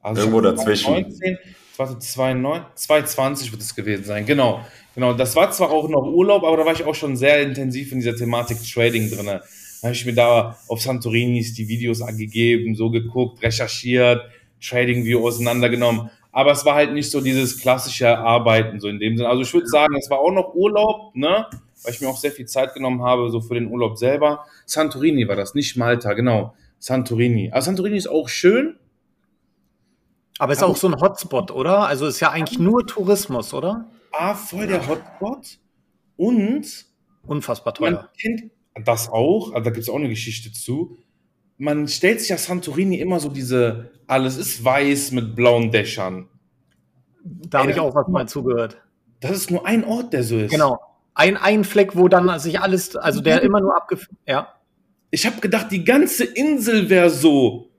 Also 0.02 0.22
Irgendwo 0.22 0.42
dazwischen. 0.42 0.86
2019, 0.86 1.38
2029, 1.76 2.76
2020 2.76 3.52
wird 3.52 3.62
es 3.62 3.76
gewesen 3.76 4.04
sein, 4.06 4.26
genau. 4.26 4.62
Genau, 4.96 5.14
das 5.14 5.36
war 5.36 5.52
zwar 5.52 5.72
auch 5.72 5.88
noch 5.88 6.04
Urlaub, 6.04 6.44
aber 6.44 6.58
da 6.58 6.66
war 6.66 6.74
ich 6.74 6.84
auch 6.84 6.96
schon 6.96 7.16
sehr 7.16 7.42
intensiv 7.42 7.92
in 7.92 8.00
dieser 8.00 8.16
Thematik 8.16 8.58
Trading 8.64 9.10
drin. 9.10 9.26
Da 9.28 9.42
habe 9.84 9.94
ich 9.94 10.06
mir 10.06 10.14
da 10.14 10.58
auf 10.68 10.82
Santorinis 10.82 11.54
die 11.54 11.68
Videos 11.68 12.02
angegeben, 12.02 12.76
so 12.76 12.90
geguckt, 12.90 13.42
recherchiert, 13.42 14.22
Trading 14.62 15.06
View 15.06 15.26
auseinandergenommen. 15.26 16.10
Aber 16.32 16.52
es 16.52 16.66
war 16.66 16.76
halt 16.76 16.94
nicht 16.94 17.10
so 17.10 17.22
dieses 17.22 17.60
klassische 17.60 18.18
Arbeiten, 18.18 18.80
so 18.80 18.88
in 18.90 19.00
dem 19.00 19.16
Sinne. 19.18 19.30
Also 19.30 19.42
ich 19.44 19.54
würde 19.54 19.68
sagen, 19.68 19.96
es 19.98 20.10
war 20.10 20.20
auch 20.20 20.32
noch 20.32 20.54
Urlaub, 20.54 21.16
ne? 21.16 21.46
Weil 21.84 21.94
ich 21.94 22.02
mir 22.02 22.10
auch 22.10 22.18
sehr 22.18 22.32
viel 22.32 22.46
Zeit 22.46 22.74
genommen 22.74 23.02
habe, 23.04 23.30
so 23.30 23.42
für 23.42 23.54
den 23.54 23.68
Urlaub 23.68 23.98
selber. 23.98 24.46
Santorini 24.66 25.28
war 25.28 25.36
das, 25.36 25.56
nicht 25.56 25.78
Malta, 25.78 26.14
genau. 26.14 26.54
Santorini. 26.78 27.52
Aber 27.52 27.62
Santorini 27.62 27.98
ist 27.98 28.08
auch 28.08 28.30
schön. 28.30 28.78
Aber 30.40 30.54
ist 30.54 30.64
auch 30.64 30.78
so 30.78 30.88
ein 30.88 31.00
Hotspot, 31.00 31.52
oder? 31.52 31.86
Also 31.88 32.08
ist 32.08 32.20
ja 32.22 32.32
eigentlich 32.32 32.60
nur 32.60 32.88
Tourismus, 32.88 33.54
oder? 33.54 33.90
Ah, 34.14 34.34
voll 34.36 34.68
der 34.68 34.88
Hotspot. 34.88 35.60
Und 36.16 36.86
Unfassbar 37.26 37.74
man 37.80 37.94
teuer. 37.94 38.10
kennt 38.20 38.52
das 38.86 39.10
auch, 39.10 39.52
also 39.54 39.64
da 39.64 39.70
gibt 39.72 39.84
es 39.84 39.90
auch 39.90 39.98
eine 39.98 40.10
Geschichte 40.10 40.52
zu. 40.52 40.98
Man 41.58 41.88
stellt 41.88 42.22
sich 42.22 42.30
ja 42.30 42.38
Santorini 42.38 43.00
immer 43.00 43.20
so 43.20 43.30
diese, 43.30 43.92
alles 44.08 44.38
ist 44.38 44.64
weiß 44.64 45.12
mit 45.12 45.36
blauen 45.36 45.72
Dächern. 45.72 46.30
Da 47.24 47.60
habe 47.60 47.72
ich 47.72 47.80
auch 47.80 47.94
was 47.94 48.08
mal 48.08 48.28
zugehört. 48.28 48.82
Das 49.20 49.32
ist 49.32 49.52
nur 49.52 49.66
ein 49.66 49.84
Ort, 49.84 50.14
der 50.14 50.24
so 50.24 50.38
ist. 50.38 50.52
Genau. 50.52 50.80
Ein, 51.20 51.36
ein 51.36 51.66
Fleck, 51.66 51.98
wo 51.98 52.08
dann 52.08 52.40
sich 52.40 52.62
alles, 52.62 52.96
also 52.96 53.20
der 53.20 53.42
immer 53.42 53.60
nur 53.60 53.76
abgefüllt. 53.76 54.18
Ja. 54.26 54.54
Ich 55.12 55.26
habe 55.26 55.42
gedacht, 55.42 55.68
die 55.70 55.84
ganze 55.84 56.24
Insel 56.24 56.90
wäre 56.90 57.10
so. 57.10 57.72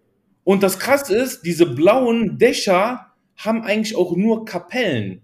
Und 0.45 0.63
das 0.63 0.79
Krasse 0.79 1.17
ist, 1.17 1.41
diese 1.47 1.65
blauen 1.65 2.37
Dächer 2.37 3.07
haben 3.39 3.63
eigentlich 3.63 3.97
auch 3.97 4.15
nur 4.15 4.45
Kapellen. 4.45 5.23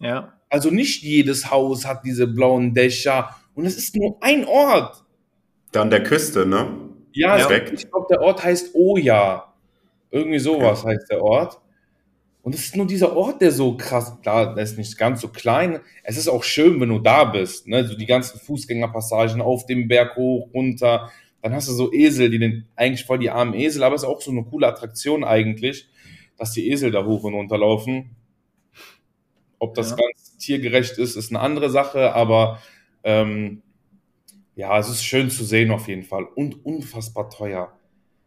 Ja. 0.00 0.32
Also 0.48 0.70
nicht 0.70 1.02
jedes 1.02 1.50
Haus 1.50 1.84
hat 1.84 2.06
diese 2.06 2.26
blauen 2.26 2.72
Dächer. 2.72 3.36
Und 3.52 3.66
es 3.66 3.76
ist 3.76 3.94
nur 3.96 4.16
ein 4.22 4.46
Ort. 4.46 5.04
Da 5.72 5.82
an 5.82 5.90
der 5.90 6.02
Küste, 6.02 6.46
ne? 6.46 6.68
Ja, 7.12 7.36
Direkt. 7.36 7.74
ich 7.74 7.90
glaube, 7.90 8.06
der 8.08 8.22
Ort 8.22 8.42
heißt 8.44 8.74
Oja. 8.74 9.52
Irgendwie 10.10 10.38
sowas 10.38 10.86
heißt 10.86 11.10
der 11.10 11.22
Ort. 11.22 11.60
Und 12.48 12.54
es 12.54 12.64
ist 12.64 12.76
nur 12.76 12.86
dieser 12.86 13.14
Ort, 13.14 13.42
der 13.42 13.52
so 13.52 13.76
krass, 13.76 14.18
klar, 14.22 14.54
der 14.54 14.64
ist 14.64 14.78
nicht 14.78 14.96
ganz 14.96 15.20
so 15.20 15.28
klein. 15.28 15.80
Es 16.02 16.16
ist 16.16 16.28
auch 16.28 16.42
schön, 16.42 16.80
wenn 16.80 16.88
du 16.88 16.98
da 16.98 17.24
bist. 17.24 17.68
Ne? 17.68 17.86
So 17.86 17.94
die 17.94 18.06
ganzen 18.06 18.40
Fußgängerpassagen 18.40 19.42
auf 19.42 19.66
dem 19.66 19.86
Berg 19.86 20.16
hoch, 20.16 20.48
runter. 20.54 21.10
Dann 21.42 21.52
hast 21.52 21.68
du 21.68 21.74
so 21.74 21.92
Esel, 21.92 22.30
die 22.30 22.38
den 22.38 22.66
eigentlich 22.74 23.04
voll 23.04 23.18
die 23.18 23.28
armen 23.28 23.52
Esel, 23.52 23.82
aber 23.82 23.96
es 23.96 24.02
ist 24.02 24.08
auch 24.08 24.22
so 24.22 24.30
eine 24.30 24.44
coole 24.44 24.66
Attraktion 24.66 25.24
eigentlich, 25.24 25.90
dass 26.38 26.52
die 26.52 26.70
Esel 26.70 26.90
da 26.90 27.04
hoch 27.04 27.22
und 27.24 27.34
runter 27.34 27.58
laufen. 27.58 28.16
Ob 29.58 29.74
das 29.74 29.90
Ja. 29.90 29.96
ganz 29.96 30.38
tiergerecht 30.38 30.96
ist, 30.96 31.16
ist 31.16 31.30
eine 31.30 31.40
andere 31.40 31.68
Sache, 31.68 32.14
aber 32.14 32.62
ähm, 33.04 33.60
ja, 34.56 34.78
es 34.78 34.88
ist 34.88 35.04
schön 35.04 35.28
zu 35.28 35.44
sehen 35.44 35.70
auf 35.70 35.86
jeden 35.86 36.04
Fall 36.04 36.24
und 36.24 36.64
unfassbar 36.64 37.28
teuer. 37.28 37.74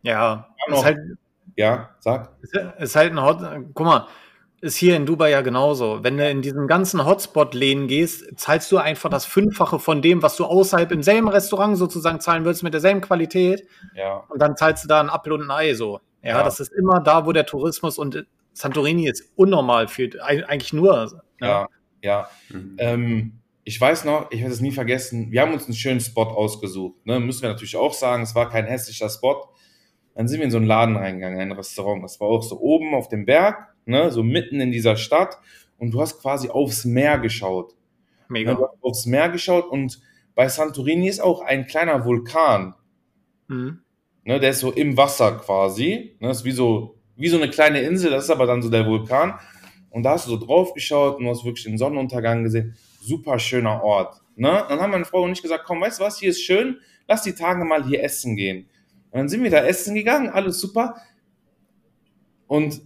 Ja. 0.04 0.54
Ist 0.68 0.84
halt, 0.84 1.00
Ja, 1.56 1.90
sag. 2.00 2.32
ist, 2.42 2.54
ist 2.80 2.96
halt 2.96 3.12
ein 3.12 3.22
Hot. 3.22 3.40
Guck 3.74 3.86
mal, 3.86 4.08
ist 4.62 4.76
hier 4.78 4.96
in 4.96 5.06
Dubai 5.06 5.32
ja 5.32 5.42
genauso. 5.42 6.04
Wenn 6.04 6.18
du 6.18 6.30
in 6.30 6.42
diesen 6.42 6.68
ganzen 6.68 7.04
Hotspot-Läden 7.06 7.88
gehst, 7.88 8.26
zahlst 8.40 8.72
du 8.72 8.78
einfach 8.78 9.10
das 9.10 9.26
Fünffache 9.26 9.80
von 9.80 10.02
dem, 10.02 10.22
was 10.22 10.36
du 10.38 10.46
außerhalb 10.46 10.92
im 10.92 11.02
selben 11.04 11.28
Restaurant 11.28 11.78
sozusagen 11.78 12.20
zahlen 12.20 12.46
würdest 12.46 12.62
mit 12.64 12.74
derselben 12.74 13.02
Qualität. 13.02 13.66
Ja, 13.96 14.18
Und 14.30 14.40
dann 14.42 14.56
zahlst 14.56 14.84
du 14.84 14.88
da 14.88 15.00
einen 15.00 15.10
Apfel 15.10 15.34
und 15.34 15.42
ein 15.44 15.52
Ei 15.52 15.74
so. 15.74 16.00
Ja, 16.24 16.38
Ja. 16.38 16.44
das 16.44 16.60
ist 16.60 16.72
immer 16.74 17.00
da, 17.00 17.26
wo 17.26 17.32
der 17.32 17.46
Tourismus 17.48 17.98
und 17.98 18.26
Santorini 18.54 19.10
ist 19.10 19.32
unnormal 19.36 19.88
viel. 19.88 20.10
Eig- 20.22 20.44
Eigentlich 20.44 20.74
nur. 20.74 21.24
ja, 21.40 21.68
ja. 22.04 22.28
Mhm. 22.50 22.76
Ähm, 22.78 23.34
ich 23.64 23.80
weiß 23.80 24.06
noch, 24.06 24.30
ich 24.32 24.42
werde 24.42 24.54
es 24.54 24.60
nie 24.62 24.72
vergessen, 24.72 25.32
wir 25.32 25.42
haben 25.42 25.54
uns 25.54 25.66
einen 25.66 25.74
schönen 25.76 26.00
Spot 26.02 26.24
ausgesucht. 26.24 27.06
Ne? 27.06 27.20
Müssen 27.20 27.44
wir 27.44 27.50
natürlich 27.50 27.78
auch 27.78 27.94
sagen, 27.94 28.24
es 28.24 28.36
war 28.36 28.50
kein 28.50 28.66
hässlicher 28.66 29.10
Spot. 29.10 29.50
Dann 30.16 30.28
sind 30.28 30.40
wir 30.40 30.46
in 30.46 30.52
so 30.52 30.58
einen 30.58 30.68
Laden 30.68 30.98
reingegangen, 30.98 31.40
in 31.40 31.52
ein 31.52 31.52
Restaurant. 31.52 32.04
Das 32.04 32.20
war 32.20 32.28
auch 32.28 32.44
so 32.44 32.60
oben 32.60 32.94
auf 32.94 33.08
dem 33.08 33.26
Berg, 33.26 33.74
ne? 33.86 34.12
so 34.12 34.24
mitten 34.24 34.60
in 34.60 34.72
dieser 34.72 34.96
Stadt. 34.96 35.38
Und 35.78 35.92
du 35.92 36.02
hast 36.02 36.22
quasi 36.22 36.50
aufs 36.50 36.86
Meer 36.86 37.18
geschaut. 37.20 37.72
Ne? 37.72 37.76
Mega. 38.30 38.54
Du 38.54 38.64
hast 38.64 38.84
aufs 38.84 39.06
Meer 39.06 39.30
geschaut 39.30 39.70
und 39.70 40.02
bei 40.36 40.48
Santorini 40.48 41.08
ist 41.08 41.22
auch 41.22 41.42
ein 41.42 41.68
kleiner 41.68 42.06
Vulkan. 42.06 42.76
Mhm. 43.48 43.82
Ne, 44.24 44.40
der 44.40 44.52
ist 44.52 44.60
so 44.60 44.72
im 44.72 44.98
Wasser 44.98 45.34
quasi. 45.38 46.16
Ne, 46.20 46.30
ist 46.30 46.46
wie 46.46 46.52
so, 46.52 46.96
wie 47.16 47.28
so 47.28 47.38
eine 47.38 47.50
kleine 47.50 47.82
Insel, 47.82 48.12
das 48.12 48.26
ist 48.26 48.30
aber 48.30 48.46
dann 48.46 48.62
so 48.62 48.70
der 48.70 48.86
Vulkan. 48.86 49.40
Und 49.90 50.04
da 50.04 50.12
hast 50.12 50.28
du 50.28 50.32
so 50.32 50.38
drauf 50.38 50.74
geschaut 50.74 51.18
und 51.18 51.26
du 51.26 51.30
hast 51.30 51.44
wirklich 51.44 51.66
den 51.66 51.78
Sonnenuntergang 51.78 52.44
gesehen. 52.44 52.76
Super 53.02 53.40
schöner 53.40 53.84
Ort. 53.84 54.22
Ne? 54.36 54.64
Dann 54.70 54.80
haben 54.80 54.92
meine 54.92 55.06
Frau 55.06 55.24
und 55.24 55.32
ich 55.34 55.42
gesagt, 55.42 55.66
komm, 55.66 55.82
weißt 55.82 56.00
du 56.00 56.04
was, 56.04 56.18
hier 56.18 56.30
ist 56.30 56.42
schön, 56.42 56.80
lass 57.08 57.24
die 57.24 57.34
Tage 57.34 57.66
mal 57.66 57.84
hier 57.86 58.04
essen 58.04 58.36
gehen. 58.36 58.70
Und 59.12 59.20
dann 59.20 59.30
sind 59.30 59.44
wir 59.44 59.52
da 59.52 59.64
essen 59.66 59.94
gegangen, 59.96 60.30
alles 60.30 60.60
super. 60.60 60.96
Und 62.48 62.82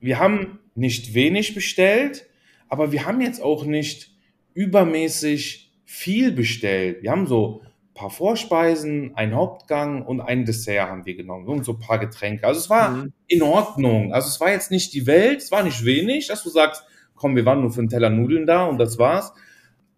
wir 0.00 0.18
haben 0.18 0.58
nicht 0.74 1.14
wenig 1.14 1.54
bestellt, 1.54 2.26
aber 2.68 2.92
wir 2.92 3.04
haben 3.06 3.20
jetzt 3.20 3.42
auch 3.42 3.64
nicht 3.64 4.14
übermäßig 4.54 5.72
viel 5.84 6.32
bestellt. 6.32 7.02
Wir 7.02 7.10
haben 7.10 7.26
so 7.26 7.62
paar 7.94 8.10
Vorspeisen, 8.10 9.14
ein 9.14 9.34
Hauptgang 9.34 10.02
und 10.06 10.22
ein 10.22 10.46
Dessert 10.46 10.88
haben 10.88 11.04
wir 11.04 11.14
genommen 11.16 11.46
und 11.46 11.64
so 11.64 11.72
ein 11.72 11.78
paar 11.80 11.98
Getränke. 11.98 12.46
Also 12.46 12.58
es 12.58 12.70
war 12.70 12.90
Mhm. 12.96 13.12
in 13.26 13.42
Ordnung. 13.42 14.14
Also 14.14 14.28
es 14.28 14.40
war 14.40 14.50
jetzt 14.50 14.70
nicht 14.70 14.94
die 14.94 15.06
Welt, 15.06 15.42
es 15.42 15.50
war 15.50 15.62
nicht 15.62 15.84
wenig, 15.84 16.28
dass 16.28 16.42
du 16.42 16.48
sagst, 16.48 16.82
komm, 17.14 17.36
wir 17.36 17.44
waren 17.44 17.60
nur 17.60 17.70
für 17.70 17.80
einen 17.80 17.90
Teller 17.90 18.08
Nudeln 18.08 18.46
da 18.46 18.64
und 18.64 18.78
das 18.78 18.98
war's. 18.98 19.34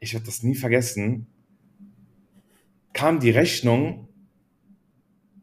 Ich 0.00 0.14
werde 0.14 0.26
das 0.26 0.42
nie 0.42 0.57
vergessen. 0.57 1.28
Kam 2.92 3.21
die 3.21 3.31
Rechnung, 3.31 4.09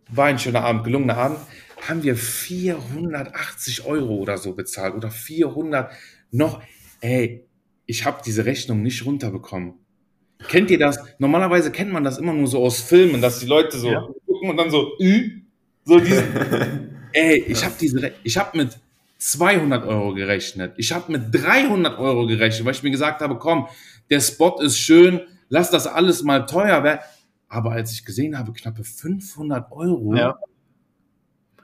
war 0.10 0.26
ein 0.28 0.40
schöner 0.40 0.62
Abend, 0.64 0.84
gelungener 0.84 1.18
Abend, 1.18 1.40
haben 1.88 2.04
wir 2.04 2.16
480 2.16 3.86
Euro 3.86 4.16
oder 4.16 4.38
so 4.38 4.54
bezahlt 4.54 4.96
oder 4.96 5.10
400 5.12 5.92
noch. 6.32 6.62
Ey, 7.02 7.46
ich 7.86 8.06
habe 8.06 8.22
diese 8.26 8.46
Rechnung 8.46 8.82
nicht 8.84 9.06
runterbekommen. 9.06 9.74
Kennt 10.48 10.72
ihr 10.72 10.80
das? 10.80 10.98
Normalerweise 11.18 11.72
kennt 11.72 11.92
man 11.92 12.04
das 12.04 12.18
immer 12.18 12.34
nur 12.34 12.48
so 12.48 12.64
aus 12.64 12.80
Filmen, 12.82 13.22
dass 13.22 13.40
die 13.40 13.46
Leute 13.46 13.78
so 13.78 13.92
Ja. 13.92 14.08
gucken 14.26 14.50
und 14.50 14.58
dann 14.58 14.70
so, 14.70 14.92
ü, 15.00 15.42
so 15.86 16.00
diesen, 16.00 16.24
ey, 17.14 17.44
ich 17.48 17.64
habe 17.64 17.74
diese, 17.80 18.02
Re- 18.02 18.14
ich 18.24 18.38
habe 18.38 18.58
mit 18.58 18.78
200 19.18 19.86
Euro 19.86 20.14
gerechnet. 20.14 20.74
Ich 20.78 20.94
habe 20.94 21.12
mit 21.12 21.34
300 21.34 22.00
Euro 22.00 22.26
gerechnet, 22.26 22.66
weil 22.66 22.74
ich 22.74 22.84
mir 22.84 22.92
gesagt 22.92 23.22
habe, 23.22 23.38
komm, 23.38 23.68
der 24.10 24.22
Spot 24.22 24.62
ist 24.62 24.78
schön, 24.78 25.22
lass 25.50 25.72
das 25.72 25.88
alles 25.88 26.24
mal 26.24 26.46
teuer 26.46 26.84
werden. 26.84 27.00
Aber 27.50 27.72
als 27.72 27.92
ich 27.92 28.06
gesehen 28.06 28.38
habe, 28.38 28.54
knappe 28.54 28.84
500 28.84 29.72
Euro, 29.72 30.16
Ja. 30.16 30.38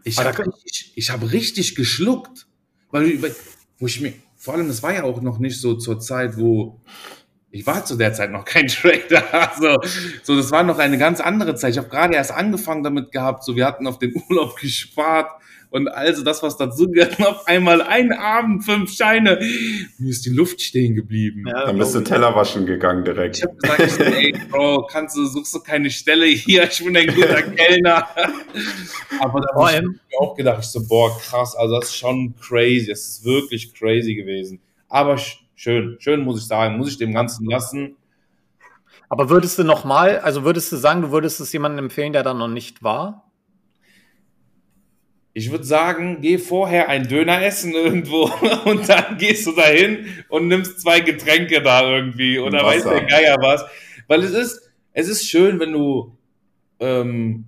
ich 0.04 0.18
habe 0.18 0.46
richtig, 0.48 0.92
ich 0.96 1.10
hab 1.12 1.32
richtig 1.32 1.76
geschluckt. 1.76 2.48
Weil, 2.92 3.22
weil- 3.22 3.36
wo 3.78 3.88
ich 3.88 4.02
mir, 4.02 4.14
vor 4.36 4.54
allem, 4.56 4.68
das 4.68 4.82
war 4.84 4.94
ja 4.94 5.04
auch 5.04 5.22
noch 5.22 5.38
nicht 5.38 5.60
so 5.60 5.76
zur 5.76 6.00
Zeit, 6.00 6.38
wo 6.38 6.80
ich 7.56 7.66
war 7.66 7.86
zu 7.86 7.96
der 7.96 8.14
Zeit 8.14 8.32
noch 8.32 8.44
kein 8.44 8.68
Trader. 8.68 9.24
Also, 9.34 9.78
so, 10.24 10.36
das 10.36 10.52
war 10.52 10.64
noch 10.64 10.78
eine 10.78 10.98
ganz 10.98 11.22
andere 11.22 11.56
Zeit. 11.56 11.72
Ich 11.72 11.78
habe 11.78 11.88
gerade 11.88 12.14
erst 12.14 12.32
angefangen 12.32 12.84
damit 12.84 13.14
gehabt. 13.14 13.46
So, 13.46 13.56
wir 13.56 13.66
hatten 13.66 13.88
auf 13.88 13.98
den 13.98 14.14
Urlaub 14.30 14.58
gespart 14.58 15.32
und 15.70 15.88
also 15.88 16.24
das, 16.24 16.44
was 16.44 16.58
dazu 16.58 16.90
gehört, 16.90 17.18
auf 17.26 17.48
einmal 17.48 17.82
ein 17.82 18.12
Abend, 18.12 18.66
fünf 18.66 18.94
Scheine. 18.94 19.40
Mir 19.98 20.10
ist 20.10 20.26
die 20.26 20.32
Luft 20.32 20.62
stehen 20.62 20.96
geblieben. 20.96 21.46
Ja, 21.48 21.68
Dann 21.68 21.78
bist 21.78 21.96
du 21.96 22.02
Teller 22.02 22.36
waschen 22.36 22.66
gegangen 22.66 23.06
Ich 23.06 23.14
direkt. 23.14 23.44
habe 23.44 23.56
gesagt, 23.56 23.82
ich 23.82 23.92
so, 23.94 24.04
ey, 24.04 24.34
Bro, 24.50 24.88
kannst 24.92 25.16
du, 25.16 25.26
suchst 25.26 25.56
du 25.56 25.60
keine 25.62 25.90
Stelle 25.90 26.26
hier? 26.26 26.66
Ich 26.70 26.84
bin 26.84 26.96
ein 26.98 27.08
guter 27.08 27.42
Kellner. 27.42 28.08
Aber 29.20 29.40
da 29.40 29.48
habe 29.56 29.76
ich 29.76 29.82
mir 29.82 30.20
auch 30.20 30.36
gedacht, 30.36 30.60
ich 30.62 30.68
so, 30.68 30.86
boah, 30.86 31.18
krass, 31.20 31.56
also 31.56 31.80
das 31.80 31.86
ist 31.86 31.96
schon 31.96 32.36
crazy, 32.36 32.88
das 32.88 33.00
ist 33.08 33.26
wirklich 33.26 33.74
crazy 33.74 34.16
gewesen. 34.16 34.60
Aber 34.90 35.18
schön, 35.56 35.98
schön 36.00 36.22
muss 36.22 36.42
ich 36.42 36.48
sagen, 36.48 36.78
muss 36.78 36.90
ich 36.90 36.98
dem 36.98 37.14
Ganzen 37.14 37.50
lassen. 37.50 37.96
aber 39.10 39.30
würdest 39.30 39.58
du 39.58 39.64
noch 39.64 39.86
mal, 39.86 40.20
also 40.20 40.44
würdest 40.44 40.72
du 40.72 40.78
sagen, 40.78 41.02
du 41.02 41.12
würdest 41.12 41.40
es 41.40 41.52
jemandem 41.54 41.86
empfehlen, 41.86 42.14
der 42.14 42.24
da 42.24 42.34
noch 42.34 42.48
nicht 42.48 42.84
war? 42.84 43.26
Ich 45.38 45.52
würde 45.52 45.66
sagen, 45.66 46.20
geh 46.22 46.38
vorher 46.38 46.88
ein 46.88 47.10
Döner 47.10 47.44
essen 47.44 47.74
irgendwo 47.74 48.32
und 48.66 48.88
dann 48.88 49.18
gehst 49.18 49.46
du 49.46 49.52
dahin 49.52 50.08
und 50.30 50.48
nimmst 50.48 50.80
zwei 50.80 51.02
Getränke 51.02 51.62
da 51.62 51.82
irgendwie 51.82 52.40
oder 52.40 52.64
weiß 52.64 52.84
der 52.84 53.04
Geier 53.04 53.36
was. 53.42 53.66
Weil 54.08 54.24
es 54.24 54.32
ist, 54.32 54.72
es 54.94 55.10
ist 55.10 55.30
schön, 55.30 55.60
wenn 55.60 55.74
du, 55.74 56.18
ähm, 56.80 57.48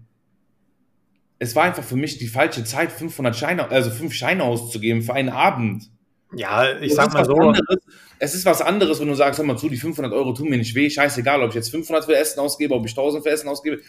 es 1.39 1.55
war 1.55 1.63
einfach 1.63 1.83
für 1.83 1.95
mich 1.95 2.17
die 2.17 2.27
falsche 2.27 2.65
Zeit, 2.65 2.91
500 2.91 3.33
Scheine, 3.33 3.69
also 3.69 3.89
fünf 3.89 4.13
Scheine 4.13 4.43
auszugeben 4.43 5.01
für 5.01 5.13
einen 5.13 5.29
Abend. 5.29 5.89
Ja, 6.33 6.77
ich 6.79 6.91
Es 6.91 6.95
sag 6.95 7.07
ist 7.07 7.13
mal 7.13 7.19
was 7.21 7.27
so. 7.27 7.35
Anderes, 7.35 7.77
es 8.19 8.35
ist 8.35 8.45
was 8.45 8.61
anderes, 8.61 8.99
wenn 8.99 9.07
du 9.07 9.15
sagst, 9.15 9.37
hör 9.39 9.45
mal 9.45 9.57
zu, 9.57 9.69
die 9.69 9.77
500 9.77 10.11
Euro 10.13 10.33
tun 10.33 10.49
mir 10.49 10.57
nicht 10.57 10.75
weh, 10.75 10.89
scheißegal, 10.89 11.41
ob 11.41 11.49
ich 11.49 11.55
jetzt 11.55 11.69
500 11.71 12.05
für 12.05 12.15
Essen 12.15 12.39
ausgebe, 12.39 12.73
ob 12.73 12.85
ich 12.85 12.91
1000 12.91 13.23
für 13.23 13.29
Essen 13.29 13.47
ausgebe. 13.47 13.81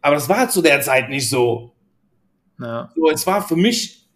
Aber 0.00 0.14
das 0.16 0.28
war 0.28 0.48
zu 0.48 0.62
der 0.62 0.80
Zeit 0.82 1.08
nicht 1.08 1.28
so. 1.28 1.72
Ja. 2.60 2.90
So, 2.94 3.10
es 3.10 3.26
war 3.26 3.46
für 3.46 3.56
mich, 3.56 4.06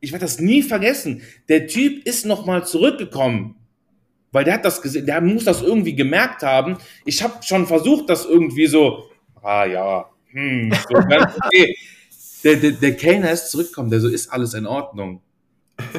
ich 0.00 0.12
werde 0.12 0.24
das 0.24 0.40
nie 0.40 0.62
vergessen. 0.62 1.22
Der 1.48 1.66
Typ 1.66 2.06
ist 2.06 2.24
nochmal 2.26 2.66
zurückgekommen, 2.66 3.56
weil 4.32 4.44
der 4.44 4.54
hat 4.54 4.64
das 4.64 4.80
gesehen, 4.82 5.06
der 5.06 5.20
muss 5.20 5.44
das 5.44 5.62
irgendwie 5.62 5.94
gemerkt 5.94 6.42
haben. 6.42 6.78
Ich 7.04 7.22
habe 7.22 7.42
schon 7.42 7.66
versucht, 7.66 8.08
das 8.08 8.24
irgendwie 8.24 8.66
so, 8.66 9.10
ah 9.42 9.64
ja, 9.66 10.10
hm, 10.30 10.72
so 10.88 10.94
ganz 10.94 11.34
okay. 11.44 11.76
Der, 12.44 12.56
der, 12.56 12.72
der 12.72 12.96
Kellner 12.96 13.30
ist 13.30 13.50
zurückgekommen, 13.50 13.90
der 13.90 14.00
so, 14.00 14.08
ist 14.08 14.32
alles 14.32 14.54
in 14.54 14.66
Ordnung. 14.66 15.22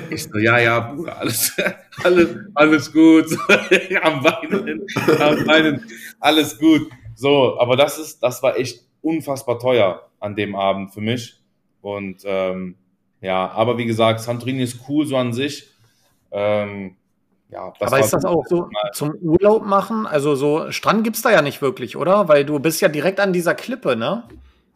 Ich 0.09 0.23
so, 0.23 0.37
ja, 0.37 0.59
ja, 0.59 0.79
Bruder, 0.79 1.17
alles, 1.17 1.55
alles, 2.03 2.37
alles 2.53 2.93
gut. 2.93 3.25
Am 4.01 4.23
Weinen, 4.23 4.85
am 5.19 5.47
Weinen, 5.47 5.85
alles 6.19 6.57
gut. 6.57 6.89
So, 7.15 7.59
aber 7.59 7.75
das 7.75 7.99
ist, 7.99 8.21
das 8.21 8.41
war 8.43 8.57
echt 8.57 8.83
unfassbar 9.01 9.59
teuer 9.59 10.09
an 10.19 10.35
dem 10.35 10.55
Abend 10.55 10.93
für 10.93 11.01
mich. 11.01 11.39
Und 11.81 12.23
ähm, 12.25 12.75
ja, 13.21 13.49
aber 13.51 13.77
wie 13.77 13.85
gesagt, 13.85 14.19
Santorini 14.21 14.63
ist 14.63 14.79
cool 14.87 15.05
so 15.05 15.17
an 15.17 15.33
sich. 15.33 15.69
Ähm, 16.31 16.95
ja, 17.49 17.71
das 17.79 17.91
Aber 17.91 18.01
ist 18.01 18.11
das 18.11 18.25
auch 18.25 18.43
so 18.47 18.67
zum 18.93 19.13
Urlaub 19.21 19.65
machen? 19.65 20.07
Also 20.07 20.35
so 20.35 20.71
Strand 20.71 21.03
gibt's 21.03 21.21
da 21.21 21.31
ja 21.31 21.41
nicht 21.41 21.61
wirklich, 21.61 21.95
oder? 21.95 22.27
Weil 22.27 22.45
du 22.45 22.59
bist 22.59 22.81
ja 22.81 22.87
direkt 22.87 23.19
an 23.19 23.31
dieser 23.31 23.53
Klippe, 23.53 23.95
ne? 23.95 24.23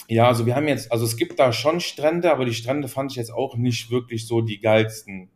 Ja, 0.09 0.27
also 0.27 0.45
wir 0.45 0.55
haben 0.55 0.67
jetzt, 0.67 0.91
also 0.91 1.05
es 1.05 1.17
gibt 1.17 1.37
da 1.39 1.51
schon 1.51 1.79
Strände, 1.81 2.31
aber 2.31 2.45
die 2.45 2.53
Strände 2.53 2.87
fand 2.87 3.11
ich 3.11 3.17
jetzt 3.17 3.31
auch 3.33 3.57
nicht 3.57 3.91
wirklich 3.91 4.25
so 4.25 4.41
die 4.41 4.59
geilsten. 4.59 5.29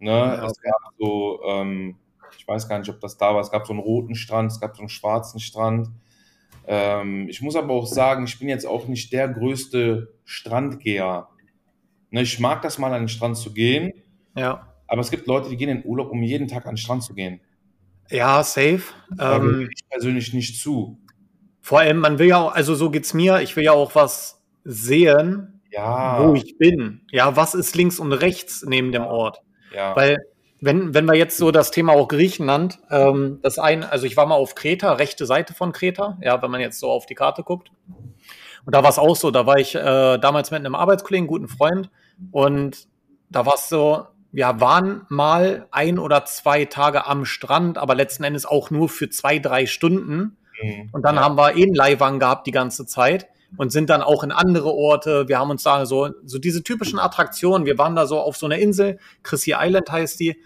Ne? 0.00 0.10
Ja, 0.10 0.44
Es 0.46 0.52
okay. 0.58 0.70
gab 0.70 0.92
so, 0.98 1.40
ähm, 1.46 1.96
ich 2.36 2.46
weiß 2.48 2.68
gar 2.68 2.78
nicht, 2.80 2.90
ob 2.90 3.00
das 3.00 3.16
da 3.16 3.34
war, 3.34 3.40
es 3.40 3.50
gab 3.50 3.66
so 3.66 3.72
einen 3.72 3.80
roten 3.82 4.14
Strand, 4.16 4.50
es 4.50 4.60
gab 4.60 4.74
so 4.76 4.82
einen 4.82 4.88
schwarzen 4.88 5.38
Strand. 5.40 5.88
Ähm, 6.66 7.28
ich 7.28 7.40
muss 7.42 7.56
aber 7.56 7.72
auch 7.74 7.86
sagen, 7.86 8.24
ich 8.24 8.38
bin 8.38 8.48
jetzt 8.48 8.66
auch 8.66 8.88
nicht 8.88 9.12
der 9.12 9.28
größte 9.28 10.14
Strandgeher. 10.24 11.28
Ne, 12.10 12.22
ich 12.22 12.40
mag 12.40 12.62
das 12.62 12.78
mal 12.78 12.92
an 12.92 13.02
den 13.02 13.08
Strand 13.08 13.36
zu 13.38 13.52
gehen, 13.54 13.92
Ja. 14.36 14.74
aber 14.86 15.00
es 15.00 15.10
gibt 15.10 15.26
Leute, 15.26 15.48
die 15.50 15.56
gehen 15.56 15.70
in 15.70 15.84
Urlaub, 15.84 16.10
um 16.10 16.22
jeden 16.22 16.48
Tag 16.48 16.66
an 16.66 16.72
den 16.74 16.78
Strand 16.78 17.02
zu 17.04 17.14
gehen. 17.14 17.40
Ja, 18.10 18.42
safe. 18.42 18.82
Da 19.16 19.36
Ähm, 19.36 19.68
ich 19.72 19.88
persönlich 19.88 20.32
nicht 20.34 20.60
zu. 20.60 20.98
Vor 21.62 21.78
allem, 21.78 21.98
man 21.98 22.18
will 22.18 22.28
ja 22.28 22.38
auch, 22.38 22.52
also 22.52 22.74
so 22.74 22.90
geht's 22.90 23.14
mir, 23.14 23.40
ich 23.40 23.56
will 23.56 23.64
ja 23.64 23.72
auch 23.72 23.94
was 23.94 24.42
sehen, 24.64 25.62
Ja, 25.70 26.18
wo 26.22 26.34
ich 26.34 26.58
bin. 26.58 27.02
Ja, 27.10 27.36
was 27.36 27.54
ist 27.54 27.74
links 27.76 27.98
und 27.98 28.12
rechts 28.12 28.64
neben 28.66 28.92
dem 28.92 29.04
Ort? 29.04 29.40
ja. 29.74 29.96
Weil, 29.96 30.18
wenn, 30.60 30.94
wenn 30.94 31.06
wir 31.06 31.16
jetzt 31.16 31.38
so 31.38 31.50
das 31.50 31.72
Thema 31.72 31.92
auch 31.92 32.06
Griechenland, 32.06 32.78
ähm, 32.90 33.40
das 33.42 33.58
ein, 33.58 33.82
also 33.82 34.06
ich 34.06 34.16
war 34.16 34.26
mal 34.26 34.36
auf 34.36 34.54
Kreta, 34.54 34.92
rechte 34.92 35.26
Seite 35.26 35.54
von 35.54 35.72
Kreta, 35.72 36.18
ja, 36.22 36.40
wenn 36.40 36.52
man 36.52 36.60
jetzt 36.60 36.78
so 36.78 36.88
auf 36.88 37.04
die 37.06 37.16
Karte 37.16 37.42
guckt. 37.42 37.70
Und 38.64 38.74
da 38.74 38.84
war 38.84 38.90
es 38.90 38.98
auch 38.98 39.16
so, 39.16 39.32
da 39.32 39.44
war 39.44 39.56
ich 39.58 39.74
äh, 39.74 40.18
damals 40.18 40.52
mit 40.52 40.60
einem 40.60 40.76
Arbeitskollegen, 40.76 41.26
guten 41.26 41.48
Freund, 41.48 41.90
und 42.30 42.86
da 43.28 43.44
war 43.44 43.54
es 43.54 43.68
so, 43.68 44.06
wir 44.30 44.60
waren 44.60 45.04
mal 45.08 45.66
ein 45.72 45.98
oder 45.98 46.24
zwei 46.26 46.64
Tage 46.66 47.06
am 47.06 47.24
Strand, 47.24 47.76
aber 47.76 47.96
letzten 47.96 48.22
Endes 48.22 48.46
auch 48.46 48.70
nur 48.70 48.88
für 48.88 49.10
zwei, 49.10 49.40
drei 49.40 49.66
Stunden. 49.66 50.36
Mhm. 50.62 50.88
Und 50.92 51.02
dann 51.02 51.16
ja. 51.16 51.22
haben 51.22 51.36
wir 51.36 51.56
eh 51.56 51.62
einen 51.62 51.74
Leihwagen 51.74 52.18
gehabt 52.18 52.46
die 52.46 52.52
ganze 52.52 52.86
Zeit 52.86 53.26
und 53.56 53.70
sind 53.70 53.90
dann 53.90 54.02
auch 54.02 54.22
in 54.22 54.32
andere 54.32 54.72
Orte. 54.72 55.28
Wir 55.28 55.38
haben 55.38 55.50
uns 55.50 55.62
da 55.62 55.84
so, 55.86 56.10
so 56.24 56.38
diese 56.38 56.62
typischen 56.62 56.98
Attraktionen. 56.98 57.66
Wir 57.66 57.78
waren 57.78 57.96
da 57.96 58.06
so 58.06 58.18
auf 58.18 58.36
so 58.36 58.46
einer 58.46 58.58
Insel, 58.58 58.98
Chrissy 59.22 59.54
Island 59.58 59.90
heißt 59.90 60.20
die. 60.20 60.36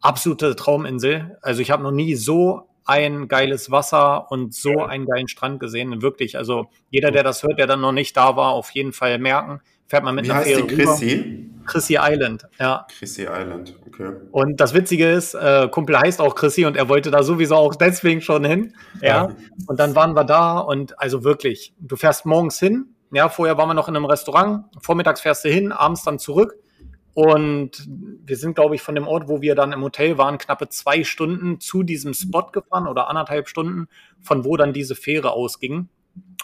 Absolute 0.00 0.54
Trauminsel. 0.54 1.38
Also 1.40 1.62
ich 1.62 1.70
habe 1.70 1.82
noch 1.82 1.90
nie 1.90 2.14
so 2.14 2.68
ein 2.84 3.28
geiles 3.28 3.70
Wasser 3.70 4.30
und 4.30 4.54
so 4.54 4.84
einen 4.84 5.06
geilen 5.06 5.28
Strand 5.28 5.60
gesehen. 5.60 6.02
Wirklich. 6.02 6.36
Also 6.36 6.66
jeder, 6.90 7.10
der 7.10 7.22
das 7.22 7.42
hört, 7.42 7.58
der 7.58 7.66
dann 7.66 7.80
noch 7.80 7.92
nicht 7.92 8.14
da 8.14 8.36
war, 8.36 8.50
auf 8.50 8.70
jeden 8.70 8.92
Fall 8.92 9.18
merken. 9.18 9.60
Fährt 9.86 10.04
man 10.04 10.14
mit 10.14 10.26
Wie 10.26 10.30
einer 10.30 10.40
heißt 10.40 10.48
die 10.48 10.54
Fähre 10.54 10.70
rüber. 10.70 10.84
Chrissy? 10.84 11.50
Chrissy 11.66 11.98
Island, 11.98 12.46
ja. 12.58 12.86
Chrissy 12.98 13.22
Island, 13.22 13.74
okay. 13.86 14.12
Und 14.32 14.60
das 14.60 14.74
Witzige 14.74 15.10
ist, 15.10 15.34
äh, 15.34 15.68
Kumpel 15.70 15.98
heißt 15.98 16.20
auch 16.20 16.34
Chrissy 16.34 16.66
und 16.66 16.76
er 16.76 16.88
wollte 16.88 17.10
da 17.10 17.22
sowieso 17.22 17.56
auch 17.56 17.74
deswegen 17.74 18.20
schon 18.20 18.44
hin. 18.44 18.74
Ja. 19.00 19.30
Und 19.66 19.80
dann 19.80 19.94
waren 19.94 20.14
wir 20.14 20.24
da 20.24 20.58
und 20.58 20.98
also 20.98 21.24
wirklich, 21.24 21.74
du 21.78 21.96
fährst 21.96 22.26
morgens 22.26 22.58
hin. 22.58 22.94
Ja, 23.12 23.28
vorher 23.28 23.56
waren 23.56 23.68
wir 23.68 23.74
noch 23.74 23.88
in 23.88 23.96
einem 23.96 24.04
Restaurant. 24.06 24.66
Vormittags 24.80 25.20
fährst 25.20 25.44
du 25.44 25.48
hin, 25.48 25.72
abends 25.72 26.02
dann 26.02 26.18
zurück. 26.18 26.56
Und 27.14 27.86
wir 27.86 28.36
sind, 28.36 28.56
glaube 28.56 28.74
ich, 28.74 28.82
von 28.82 28.96
dem 28.96 29.06
Ort, 29.06 29.28
wo 29.28 29.40
wir 29.40 29.54
dann 29.54 29.72
im 29.72 29.82
Hotel 29.82 30.18
waren, 30.18 30.36
knappe 30.36 30.68
zwei 30.68 31.04
Stunden 31.04 31.60
zu 31.60 31.84
diesem 31.84 32.12
Spot 32.12 32.50
gefahren 32.50 32.88
oder 32.88 33.08
anderthalb 33.08 33.48
Stunden, 33.48 33.86
von 34.20 34.44
wo 34.44 34.56
dann 34.56 34.72
diese 34.72 34.96
Fähre 34.96 35.30
ausging. 35.30 35.88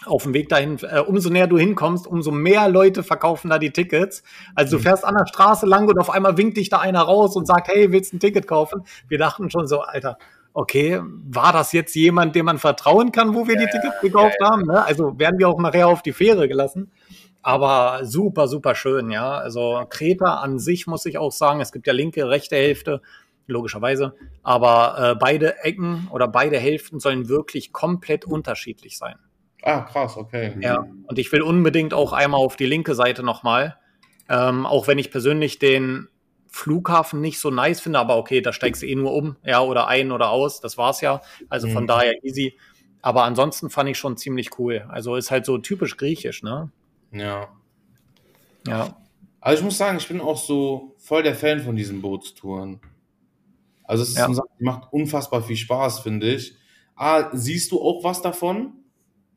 Auf 0.05 0.23
dem 0.23 0.33
Weg 0.33 0.49
dahin, 0.49 0.79
äh, 0.81 0.99
umso 0.99 1.29
näher 1.29 1.45
du 1.45 1.59
hinkommst, 1.59 2.07
umso 2.07 2.31
mehr 2.31 2.67
Leute 2.69 3.03
verkaufen 3.03 3.49
da 3.49 3.59
die 3.59 3.71
Tickets. 3.71 4.23
Also 4.55 4.77
du 4.77 4.83
fährst 4.83 5.05
an 5.05 5.15
der 5.15 5.27
Straße 5.27 5.67
lang 5.67 5.87
und 5.87 5.99
auf 5.99 6.09
einmal 6.09 6.37
winkt 6.37 6.57
dich 6.57 6.69
da 6.69 6.79
einer 6.79 7.01
raus 7.01 7.35
und 7.35 7.45
sagt, 7.45 7.67
hey, 7.67 7.91
willst 7.91 8.11
du 8.11 8.17
ein 8.17 8.19
Ticket 8.19 8.47
kaufen? 8.47 8.83
Wir 9.07 9.19
dachten 9.19 9.51
schon 9.51 9.67
so, 9.67 9.81
Alter, 9.81 10.17
okay, 10.53 11.01
war 11.03 11.53
das 11.53 11.71
jetzt 11.71 11.95
jemand, 11.95 12.35
dem 12.35 12.45
man 12.45 12.57
vertrauen 12.57 13.11
kann, 13.11 13.35
wo 13.35 13.47
wir 13.47 13.57
die 13.57 13.67
Tickets 13.67 14.01
gekauft 14.01 14.37
haben? 14.41 14.63
Ne? 14.63 14.83
Also 14.83 15.17
werden 15.19 15.39
wir 15.39 15.47
auch 15.47 15.59
nachher 15.59 15.87
auf 15.87 16.01
die 16.01 16.13
Fähre 16.13 16.47
gelassen. 16.47 16.91
Aber 17.43 18.05
super, 18.05 18.47
super 18.47 18.75
schön, 18.75 19.09
ja. 19.09 19.33
Also 19.33 19.83
Kreta 19.89 20.35
an 20.35 20.59
sich 20.59 20.85
muss 20.85 21.05
ich 21.05 21.17
auch 21.17 21.31
sagen, 21.31 21.59
es 21.59 21.71
gibt 21.71 21.87
ja 21.87 21.93
linke, 21.93 22.29
rechte 22.29 22.55
Hälfte, 22.55 23.01
logischerweise. 23.47 24.13
Aber 24.43 25.11
äh, 25.11 25.15
beide 25.15 25.63
Ecken 25.63 26.07
oder 26.11 26.27
beide 26.27 26.59
Hälften 26.59 26.99
sollen 26.99 27.29
wirklich 27.29 27.71
komplett 27.71 28.25
unterschiedlich 28.25 28.97
sein. 28.97 29.15
Ah, 29.63 29.81
krass, 29.81 30.17
okay. 30.17 30.57
Ja, 30.61 30.85
und 31.05 31.19
ich 31.19 31.31
will 31.31 31.41
unbedingt 31.41 31.93
auch 31.93 32.13
einmal 32.13 32.39
auf 32.39 32.55
die 32.55 32.65
linke 32.65 32.95
Seite 32.95 33.23
nochmal. 33.23 33.77
Ähm, 34.29 34.65
auch 34.65 34.87
wenn 34.87 34.97
ich 34.97 35.11
persönlich 35.11 35.59
den 35.59 36.07
Flughafen 36.47 37.21
nicht 37.21 37.39
so 37.39 37.49
nice 37.49 37.79
finde, 37.79 37.99
aber 37.99 38.17
okay, 38.17 38.41
da 38.41 38.53
steigst 38.53 38.81
du 38.81 38.87
eh 38.87 38.95
nur 38.95 39.13
um, 39.13 39.37
ja, 39.43 39.61
oder 39.61 39.87
ein 39.87 40.11
oder 40.11 40.31
aus, 40.31 40.59
das 40.61 40.77
war's 40.77 41.01
ja. 41.01 41.21
Also 41.49 41.67
von 41.67 41.83
Mhm. 41.83 41.87
daher 41.87 42.23
easy. 42.23 42.57
Aber 43.01 43.23
ansonsten 43.23 43.69
fand 43.69 43.89
ich 43.89 43.97
schon 43.97 44.17
ziemlich 44.17 44.59
cool. 44.59 44.85
Also 44.89 45.15
ist 45.15 45.31
halt 45.31 45.45
so 45.45 45.57
typisch 45.57 45.97
griechisch, 45.97 46.43
ne? 46.43 46.71
Ja. 47.11 47.49
Ja. 48.67 48.95
Also 49.39 49.59
ich 49.59 49.65
muss 49.65 49.77
sagen, 49.77 49.97
ich 49.97 50.07
bin 50.07 50.21
auch 50.21 50.37
so 50.37 50.95
voll 50.99 51.23
der 51.23 51.35
Fan 51.35 51.61
von 51.61 51.75
diesen 51.75 52.01
Bootstouren. 52.01 52.79
Also 53.83 54.03
es 54.03 54.09
ist 54.09 54.17
Ja. 54.17 54.29
macht 54.59 54.93
unfassbar 54.93 55.41
viel 55.41 55.57
Spaß, 55.57 56.01
finde 56.01 56.33
ich. 56.33 56.55
Ah, 56.95 57.29
siehst 57.33 57.71
du 57.71 57.81
auch 57.81 58.03
was 58.03 58.21
davon? 58.21 58.80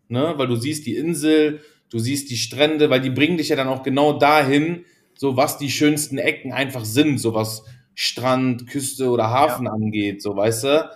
Ne? 0.09 0.35
Weil 0.37 0.49
du 0.49 0.57
siehst 0.57 0.87
die 0.87 0.97
Insel, 0.97 1.61
du 1.91 1.99
siehst 1.99 2.31
die 2.31 2.37
Strände, 2.37 2.91
weil 2.91 3.01
die 3.01 3.11
bringen 3.11 3.39
dich 3.39 3.49
ja 3.49 3.57
dann 3.57 3.69
auch 3.69 3.83
genau 3.83 4.19
dahin, 4.19 4.85
so 5.17 5.37
was 5.37 5.59
die 5.59 5.71
schönsten 5.71 6.19
Ecken 6.19 6.53
einfach 6.53 6.85
sind, 6.85 7.19
so 7.19 7.35
was 7.35 7.65
Strand, 7.95 8.67
Küste 8.67 9.09
oder 9.11 9.31
Hafen 9.31 9.69
angeht, 9.69 10.21
so 10.23 10.37
weißt 10.37 10.65
du. 10.65 10.91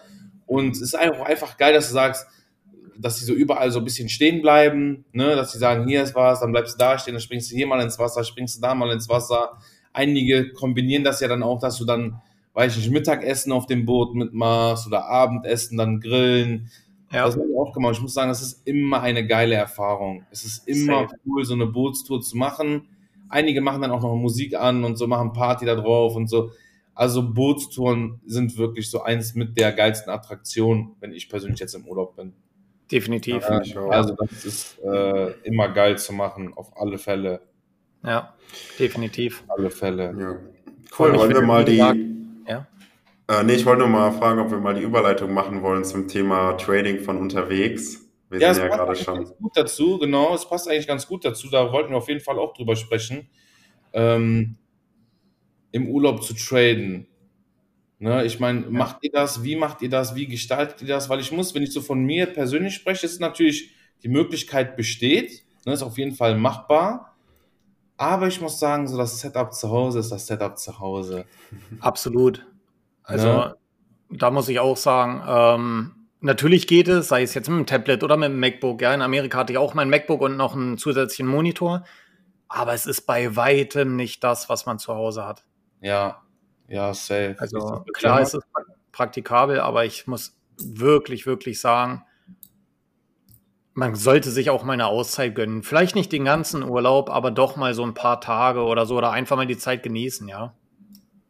Und 0.46 0.72
es 0.72 0.80
ist 0.80 0.96
einfach, 0.96 1.26
einfach 1.26 1.56
geil, 1.56 1.74
dass 1.74 1.88
du 1.88 1.94
sagst, 1.94 2.26
dass 2.98 3.18
sie 3.18 3.24
so 3.24 3.32
überall 3.32 3.70
so 3.70 3.78
ein 3.78 3.84
bisschen 3.84 4.08
stehen 4.08 4.42
bleiben, 4.42 5.04
ne? 5.12 5.36
dass 5.36 5.52
sie 5.52 5.58
sagen, 5.58 5.86
hier 5.86 6.02
ist 6.02 6.14
was, 6.14 6.40
dann 6.40 6.50
bleibst 6.50 6.74
du 6.74 6.78
da 6.78 6.98
stehen, 6.98 7.14
dann 7.14 7.20
springst 7.20 7.50
du 7.50 7.54
hier 7.54 7.66
mal 7.66 7.80
ins 7.80 7.98
Wasser, 7.98 8.24
springst 8.24 8.56
du 8.56 8.60
da 8.60 8.74
mal 8.74 8.90
ins 8.90 9.08
Wasser. 9.08 9.58
Einige 9.92 10.52
kombinieren 10.52 11.04
das 11.04 11.20
ja 11.20 11.28
dann 11.28 11.42
auch, 11.42 11.60
dass 11.60 11.78
du 11.78 11.84
dann, 11.84 12.20
weiß 12.54 12.76
ich 12.76 12.84
nicht, 12.84 12.92
Mittagessen 12.92 13.52
auf 13.52 13.66
dem 13.66 13.86
Boot 13.86 14.14
mitmachst 14.14 14.86
oder 14.86 15.04
Abendessen, 15.04 15.78
dann 15.78 16.00
grillen. 16.00 16.70
Ja. 17.10 17.24
Das 17.24 17.36
habe 17.36 17.46
ich 17.48 17.56
auch 17.56 17.72
gemacht. 17.72 17.94
Ich 17.94 18.02
muss 18.02 18.14
sagen, 18.14 18.30
es 18.30 18.42
ist 18.42 18.66
immer 18.66 19.00
eine 19.00 19.26
geile 19.26 19.54
Erfahrung. 19.54 20.26
Es 20.30 20.44
ist 20.44 20.68
immer 20.68 21.02
Safe. 21.08 21.14
cool, 21.26 21.44
so 21.44 21.54
eine 21.54 21.66
Bootstour 21.66 22.20
zu 22.20 22.36
machen. 22.36 22.88
Einige 23.30 23.60
machen 23.60 23.82
dann 23.82 23.90
auch 23.90 24.02
noch 24.02 24.14
Musik 24.14 24.54
an 24.54 24.84
und 24.84 24.96
so, 24.96 25.06
machen 25.06 25.32
Party 25.32 25.64
da 25.64 25.74
drauf 25.74 26.16
und 26.16 26.28
so. 26.28 26.50
Also 26.94 27.32
Bootstouren 27.32 28.20
sind 28.26 28.56
wirklich 28.58 28.90
so 28.90 29.02
eins 29.02 29.34
mit 29.34 29.58
der 29.58 29.72
geilsten 29.72 30.12
Attraktionen, 30.12 30.96
wenn 31.00 31.12
ich 31.12 31.28
persönlich 31.28 31.60
jetzt 31.60 31.74
im 31.74 31.86
Urlaub 31.86 32.16
bin. 32.16 32.32
Definitiv. 32.90 33.44
Auch. 33.44 33.90
Also 33.90 34.14
das 34.14 34.44
ist 34.44 34.78
äh, 34.80 35.32
immer 35.44 35.68
geil 35.68 35.98
zu 35.98 36.12
machen, 36.12 36.52
auf 36.54 36.76
alle 36.76 36.98
Fälle. 36.98 37.42
Ja, 38.02 38.34
definitiv. 38.78 39.44
Alle 39.48 39.70
Fälle. 39.70 40.14
Ja. 40.18 40.36
Cool, 40.98 41.12
ich 41.12 41.18
wollen 41.20 41.34
wir 41.34 41.42
mal 41.42 41.64
die. 41.64 41.76
ja. 41.76 42.66
Äh, 43.28 43.44
nee, 43.44 43.54
ich 43.54 43.66
wollte 43.66 43.80
nur 43.80 43.88
mal 43.88 44.10
fragen, 44.12 44.40
ob 44.40 44.50
wir 44.50 44.58
mal 44.58 44.74
die 44.74 44.82
Überleitung 44.82 45.34
machen 45.34 45.62
wollen 45.62 45.84
zum 45.84 46.08
Thema 46.08 46.54
Trading 46.54 47.00
von 47.00 47.18
unterwegs. 47.18 48.00
Wir 48.30 48.40
Ja, 48.40 48.50
es 48.50 48.56
sind 48.56 48.64
ja 48.64 48.70
passt 48.70 48.78
gerade 48.78 48.90
eigentlich 48.90 49.04
schon. 49.04 49.14
ganz 49.16 49.36
gut 49.36 49.56
dazu, 49.56 49.98
genau. 49.98 50.34
Es 50.34 50.48
passt 50.48 50.68
eigentlich 50.68 50.86
ganz 50.86 51.06
gut 51.06 51.24
dazu. 51.24 51.48
Da 51.50 51.72
wollten 51.72 51.90
wir 51.90 51.98
auf 51.98 52.08
jeden 52.08 52.20
Fall 52.20 52.38
auch 52.38 52.54
drüber 52.54 52.74
sprechen. 52.76 53.28
Ähm, 53.92 54.56
Im 55.72 55.88
Urlaub 55.88 56.22
zu 56.22 56.34
traden. 56.34 57.06
Ne, 57.98 58.24
ich 58.24 58.38
meine, 58.38 58.60
macht 58.70 58.98
ihr 59.02 59.10
das? 59.10 59.42
Wie 59.42 59.56
macht 59.56 59.82
ihr 59.82 59.90
das? 59.90 60.14
Wie 60.14 60.26
gestaltet 60.26 60.80
ihr 60.82 60.88
das? 60.88 61.08
Weil 61.08 61.20
ich 61.20 61.32
muss, 61.32 61.54
wenn 61.54 61.64
ich 61.64 61.72
so 61.72 61.80
von 61.80 62.02
mir 62.04 62.26
persönlich 62.26 62.74
spreche, 62.74 63.06
ist 63.06 63.20
natürlich, 63.20 63.72
die 64.04 64.08
Möglichkeit 64.08 64.76
besteht. 64.76 65.42
Ne, 65.66 65.72
ist 65.72 65.82
auf 65.82 65.98
jeden 65.98 66.14
Fall 66.14 66.36
machbar. 66.36 67.16
Aber 67.96 68.28
ich 68.28 68.40
muss 68.40 68.60
sagen, 68.60 68.86
so 68.86 68.96
das 68.96 69.20
Setup 69.20 69.52
zu 69.52 69.68
Hause 69.70 69.98
ist 69.98 70.12
das 70.12 70.26
Setup 70.28 70.56
zu 70.56 70.78
Hause. 70.78 71.26
Absolut. 71.80 72.46
Also 73.08 73.26
Ne? 73.28 73.54
da 74.10 74.30
muss 74.30 74.48
ich 74.48 74.60
auch 74.60 74.76
sagen, 74.76 75.22
ähm, 75.26 75.92
natürlich 76.20 76.66
geht 76.66 76.88
es, 76.88 77.08
sei 77.08 77.22
es 77.22 77.34
jetzt 77.34 77.48
mit 77.48 77.58
dem 77.58 77.66
Tablet 77.66 78.02
oder 78.04 78.16
mit 78.16 78.28
dem 78.28 78.38
MacBook. 78.40 78.80
Ja, 78.82 78.92
in 78.94 79.02
Amerika 79.02 79.38
hatte 79.38 79.52
ich 79.52 79.58
auch 79.58 79.74
mein 79.74 79.90
MacBook 79.90 80.20
und 80.20 80.36
noch 80.36 80.54
einen 80.54 80.78
zusätzlichen 80.78 81.26
Monitor. 81.26 81.84
Aber 82.48 82.72
es 82.74 82.86
ist 82.86 83.02
bei 83.02 83.34
weitem 83.36 83.96
nicht 83.96 84.24
das, 84.24 84.48
was 84.48 84.64
man 84.66 84.78
zu 84.78 84.94
Hause 84.94 85.24
hat. 85.26 85.44
Ja, 85.80 86.22
ja, 86.68 86.92
safe. 86.94 87.36
Also 87.38 87.84
klar 87.92 88.20
ist 88.20 88.34
es 88.34 88.42
pra- 88.44 88.64
praktikabel, 88.92 89.60
aber 89.60 89.84
ich 89.84 90.06
muss 90.06 90.36
wirklich, 90.58 91.26
wirklich 91.26 91.60
sagen, 91.60 92.02
man 93.74 93.94
sollte 93.94 94.30
sich 94.30 94.50
auch 94.50 94.64
mal 94.64 94.72
eine 94.72 94.86
Auszeit 94.86 95.34
gönnen. 95.34 95.62
Vielleicht 95.62 95.94
nicht 95.94 96.10
den 96.10 96.24
ganzen 96.24 96.62
Urlaub, 96.64 97.10
aber 97.10 97.30
doch 97.30 97.56
mal 97.56 97.74
so 97.74 97.84
ein 97.84 97.94
paar 97.94 98.20
Tage 98.20 98.62
oder 98.64 98.86
so 98.86 98.96
oder 98.96 99.12
einfach 99.12 99.36
mal 99.36 99.46
die 99.46 99.56
Zeit 99.58 99.82
genießen, 99.82 100.26
ja. 100.28 100.54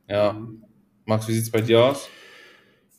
Ja. 0.09 0.35
Max, 1.09 1.27
wie 1.27 1.33
sieht's 1.33 1.51
bei 1.51 1.63
dir 1.63 1.83
aus? 1.83 2.11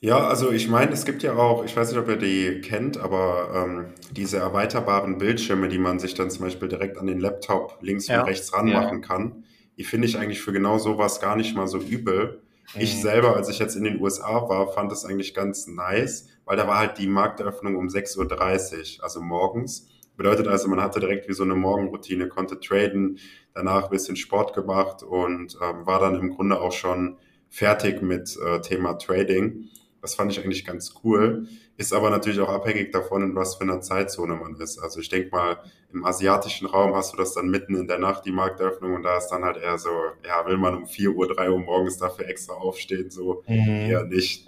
Ja, 0.01 0.27
also 0.27 0.51
ich 0.51 0.67
meine, 0.67 0.93
es 0.93 1.05
gibt 1.05 1.21
ja 1.21 1.33
auch, 1.35 1.63
ich 1.63 1.77
weiß 1.77 1.91
nicht, 1.91 1.99
ob 1.99 2.07
ihr 2.07 2.15
die 2.17 2.61
kennt, 2.61 2.97
aber 2.97 3.51
ähm, 3.67 3.85
diese 4.11 4.37
erweiterbaren 4.37 5.19
Bildschirme, 5.19 5.67
die 5.67 5.77
man 5.77 5.99
sich 5.99 6.15
dann 6.15 6.31
zum 6.31 6.45
Beispiel 6.45 6.69
direkt 6.69 6.97
an 6.97 7.05
den 7.05 7.19
Laptop 7.19 7.77
links 7.81 8.07
Ja. 8.07 8.21
und 8.21 8.27
rechts 8.27 8.51
ranmachen 8.51 9.01
kann, 9.01 9.43
die 9.77 9.83
finde 9.83 10.07
ich 10.07 10.17
eigentlich 10.17 10.41
für 10.41 10.51
genau 10.53 10.79
sowas 10.79 11.21
gar 11.21 11.35
nicht 11.35 11.55
mal 11.55 11.67
so 11.67 11.77
übel. 11.77 12.41
Ich 12.79 12.95
Mhm. 12.95 13.01
selber, 13.01 13.35
als 13.35 13.47
ich 13.49 13.59
jetzt 13.59 13.75
in 13.75 13.83
den 13.83 14.01
USA 14.01 14.49
war, 14.49 14.71
fand 14.73 14.91
es 14.91 15.05
eigentlich 15.05 15.35
ganz 15.35 15.67
nice, 15.67 16.29
weil 16.45 16.57
da 16.57 16.67
war 16.67 16.79
halt 16.79 16.97
die 16.97 17.07
Markteröffnung 17.07 17.75
um 17.75 17.89
6.30 17.89 18.97
Uhr, 18.97 19.03
also 19.03 19.21
morgens. 19.21 19.87
Bedeutet 20.17 20.47
also, 20.47 20.67
man 20.67 20.81
hatte 20.81 20.99
direkt 20.99 21.29
wie 21.29 21.33
so 21.33 21.43
eine 21.43 21.55
Morgenroutine, 21.55 22.27
konnte 22.27 22.59
traden, 22.59 23.19
danach 23.53 23.83
ein 23.85 23.89
bisschen 23.91 24.15
Sport 24.15 24.53
gemacht 24.53 25.03
und 25.03 25.57
ähm, 25.61 25.85
war 25.85 25.99
dann 25.99 26.15
im 26.15 26.29
Grunde 26.31 26.59
auch 26.59 26.71
schon 26.73 27.17
fertig 27.49 28.01
mit 28.01 28.37
äh, 28.45 28.61
Thema 28.61 28.93
Trading. 28.97 29.69
Das 30.01 30.15
fand 30.15 30.31
ich 30.31 30.39
eigentlich 30.43 30.65
ganz 30.65 30.93
cool. 31.03 31.47
Ist 31.75 31.93
aber 31.93 32.09
natürlich 32.09 32.39
auch 32.39 32.49
abhängig 32.49 32.91
davon, 32.91 33.21
in 33.23 33.35
was 33.35 33.55
für 33.55 33.63
einer 33.63 33.81
Zeitzone 33.81 34.35
man 34.35 34.55
ist. 34.55 34.79
Also 34.79 34.99
ich 34.99 35.09
denke 35.09 35.29
mal, 35.31 35.57
im 35.93 36.05
asiatischen 36.05 36.67
Raum 36.67 36.93
hast 36.95 37.13
du 37.13 37.17
das 37.17 37.33
dann 37.33 37.49
mitten 37.49 37.75
in 37.75 37.87
der 37.87 37.99
Nacht, 37.99 38.25
die 38.25 38.31
Markteröffnung, 38.31 38.93
und 38.95 39.03
da 39.03 39.17
ist 39.17 39.27
dann 39.29 39.43
halt 39.43 39.57
eher 39.57 39.77
so, 39.77 39.89
ja, 40.25 40.45
will 40.45 40.57
man 40.57 40.75
um 40.75 40.85
4 40.87 41.11
Uhr, 41.11 41.27
3 41.27 41.49
Uhr 41.49 41.59
morgens 41.59 41.97
dafür 41.97 42.27
extra 42.27 42.53
aufstehen, 42.53 43.09
so 43.09 43.43
Mhm. 43.47 43.67
eher 43.89 44.03
nicht. 44.05 44.45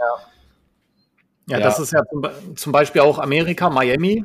Ja, 1.48 1.58
Ja. 1.58 1.60
das 1.60 1.80
ist 1.80 1.92
ja 1.92 2.02
zum 2.56 2.72
Beispiel 2.72 3.02
auch 3.02 3.18
Amerika, 3.20 3.70
Miami. 3.70 4.24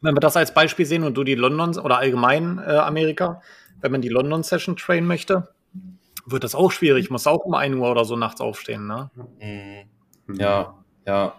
Wenn 0.00 0.14
wir 0.14 0.20
das 0.20 0.36
als 0.36 0.52
Beispiel 0.52 0.84
sehen 0.86 1.02
und 1.02 1.14
du 1.14 1.24
die 1.24 1.34
London 1.34 1.78
oder 1.78 1.98
allgemein 1.98 2.58
äh, 2.58 2.72
Amerika, 2.72 3.40
wenn 3.80 3.90
man 3.90 4.02
die 4.02 4.08
London 4.10 4.42
Session 4.42 4.76
trainen 4.76 5.06
möchte, 5.06 5.53
wird 6.26 6.44
das 6.44 6.54
auch 6.54 6.72
schwierig. 6.72 7.10
Muss 7.10 7.26
auch 7.26 7.44
um 7.44 7.54
1 7.54 7.74
Uhr 7.76 7.90
oder 7.90 8.04
so 8.04 8.16
nachts 8.16 8.40
aufstehen. 8.40 8.86
Ne? 8.86 9.10
Mhm. 9.40 10.38
Ja, 10.38 10.84
ja. 11.06 11.34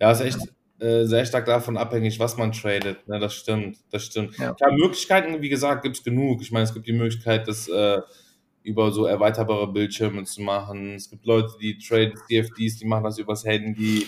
Ja, 0.00 0.10
ist 0.10 0.20
echt 0.20 0.38
äh, 0.78 1.04
sehr 1.04 1.24
stark 1.24 1.46
davon 1.46 1.76
abhängig, 1.76 2.18
was 2.20 2.36
man 2.36 2.52
tradet. 2.52 3.08
Ne, 3.08 3.18
das 3.18 3.34
stimmt, 3.34 3.78
das 3.90 4.04
stimmt. 4.04 4.36
Ja. 4.38 4.52
Klar, 4.52 4.72
Möglichkeiten, 4.72 5.40
wie 5.40 5.48
gesagt, 5.48 5.82
gibt 5.82 5.96
es 5.96 6.04
genug. 6.04 6.42
Ich 6.42 6.52
meine, 6.52 6.64
es 6.64 6.74
gibt 6.74 6.86
die 6.86 6.92
Möglichkeit, 6.92 7.48
das 7.48 7.68
äh, 7.68 8.00
über 8.62 8.90
so 8.90 9.06
erweiterbare 9.06 9.72
Bildschirme 9.72 10.24
zu 10.24 10.42
machen. 10.42 10.96
Es 10.96 11.08
gibt 11.08 11.24
Leute, 11.24 11.52
die 11.60 11.78
traden 11.78 12.14
CFDs, 12.28 12.76
die 12.78 12.84
machen 12.84 13.04
das 13.04 13.18
übers 13.18 13.44
Handy. 13.44 14.06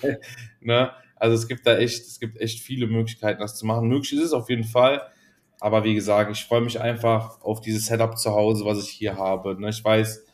ne? 0.60 0.90
Also 1.16 1.36
es 1.36 1.46
gibt 1.46 1.66
da 1.66 1.76
echt, 1.76 2.00
es 2.00 2.18
gibt 2.18 2.40
echt 2.40 2.58
viele 2.60 2.88
Möglichkeiten, 2.88 3.40
das 3.40 3.56
zu 3.56 3.64
machen. 3.64 3.86
Möglich 3.86 4.12
ist 4.14 4.24
es 4.24 4.32
auf 4.32 4.50
jeden 4.50 4.64
Fall. 4.64 5.02
Aber 5.62 5.84
wie 5.84 5.94
gesagt, 5.94 6.30
ich 6.30 6.44
freue 6.44 6.60
mich 6.60 6.80
einfach 6.80 7.40
auf 7.42 7.60
dieses 7.60 7.86
Setup 7.86 8.18
zu 8.18 8.32
Hause, 8.32 8.64
was 8.64 8.82
ich 8.82 8.90
hier 8.90 9.16
habe. 9.16 9.60
Ne? 9.60 9.70
Ich 9.70 9.84
weiß, 9.84 10.24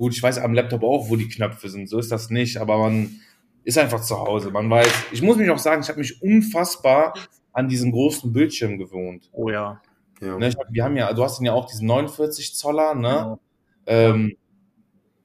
Gut, 0.00 0.14
ich 0.14 0.22
weiß 0.22 0.38
am 0.38 0.54
Laptop 0.54 0.82
auch, 0.82 1.10
wo 1.10 1.16
die 1.16 1.28
Knöpfe 1.28 1.68
sind. 1.68 1.86
So 1.86 1.98
ist 1.98 2.10
das 2.10 2.30
nicht, 2.30 2.56
aber 2.56 2.78
man 2.78 3.20
ist 3.64 3.76
einfach 3.76 4.00
zu 4.00 4.18
Hause. 4.18 4.50
Man 4.50 4.70
weiß, 4.70 4.90
ich 5.12 5.20
muss 5.20 5.36
mich 5.36 5.50
auch 5.50 5.58
sagen, 5.58 5.82
ich 5.82 5.90
habe 5.90 5.98
mich 5.98 6.22
unfassbar 6.22 7.12
an 7.52 7.68
diesen 7.68 7.92
großen 7.92 8.32
Bildschirm 8.32 8.78
gewohnt. 8.78 9.28
Oh 9.30 9.50
ja. 9.50 9.82
Ja. 10.22 10.38
Ne, 10.38 10.48
ich 10.48 10.56
hab, 10.56 10.72
wir 10.72 10.84
haben 10.84 10.96
ja, 10.96 11.12
du 11.12 11.22
hast 11.22 11.42
ja 11.42 11.52
auch 11.52 11.66
diesen 11.66 11.86
49 11.86 12.54
Zoller, 12.54 12.94
ne? 12.94 13.08
Genau. 13.10 13.40
Ähm, 13.84 14.36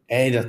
ey, 0.07 0.31
das, 0.31 0.47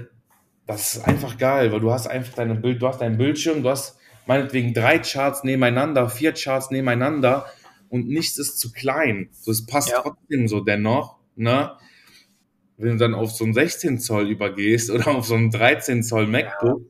das 0.66 0.94
ist 0.96 1.06
einfach 1.06 1.38
geil, 1.38 1.70
weil 1.70 1.78
du 1.78 1.92
hast 1.92 2.08
einfach 2.08 2.34
deine 2.34 2.56
Bild, 2.56 2.82
du 2.82 2.88
hast 2.88 3.00
deinen 3.00 3.18
Bildschirm, 3.18 3.62
du 3.62 3.70
hast 3.70 3.96
meinetwegen 4.26 4.74
drei 4.74 4.98
Charts 4.98 5.44
nebeneinander, 5.44 6.08
vier 6.08 6.32
Charts 6.32 6.72
nebeneinander 6.72 7.46
und 7.88 8.08
nichts 8.08 8.38
ist 8.38 8.58
zu 8.58 8.72
klein. 8.72 9.28
So, 9.32 9.50
es 9.50 9.66
passt 9.66 9.90
Ja. 9.90 10.02
trotzdem 10.02 10.48
so 10.48 10.60
dennoch, 10.60 11.16
ne? 11.36 11.72
Wenn 12.78 12.90
du 12.92 12.96
dann 12.98 13.14
auf 13.14 13.30
so 13.32 13.44
einen 13.44 13.54
16 13.54 13.98
Zoll 13.98 14.28
übergehst 14.28 14.90
oder 14.90 15.08
auf 15.08 15.26
so 15.26 15.34
einen 15.34 15.50
13 15.50 16.02
Zoll 16.02 16.26
MacBook, 16.26 16.82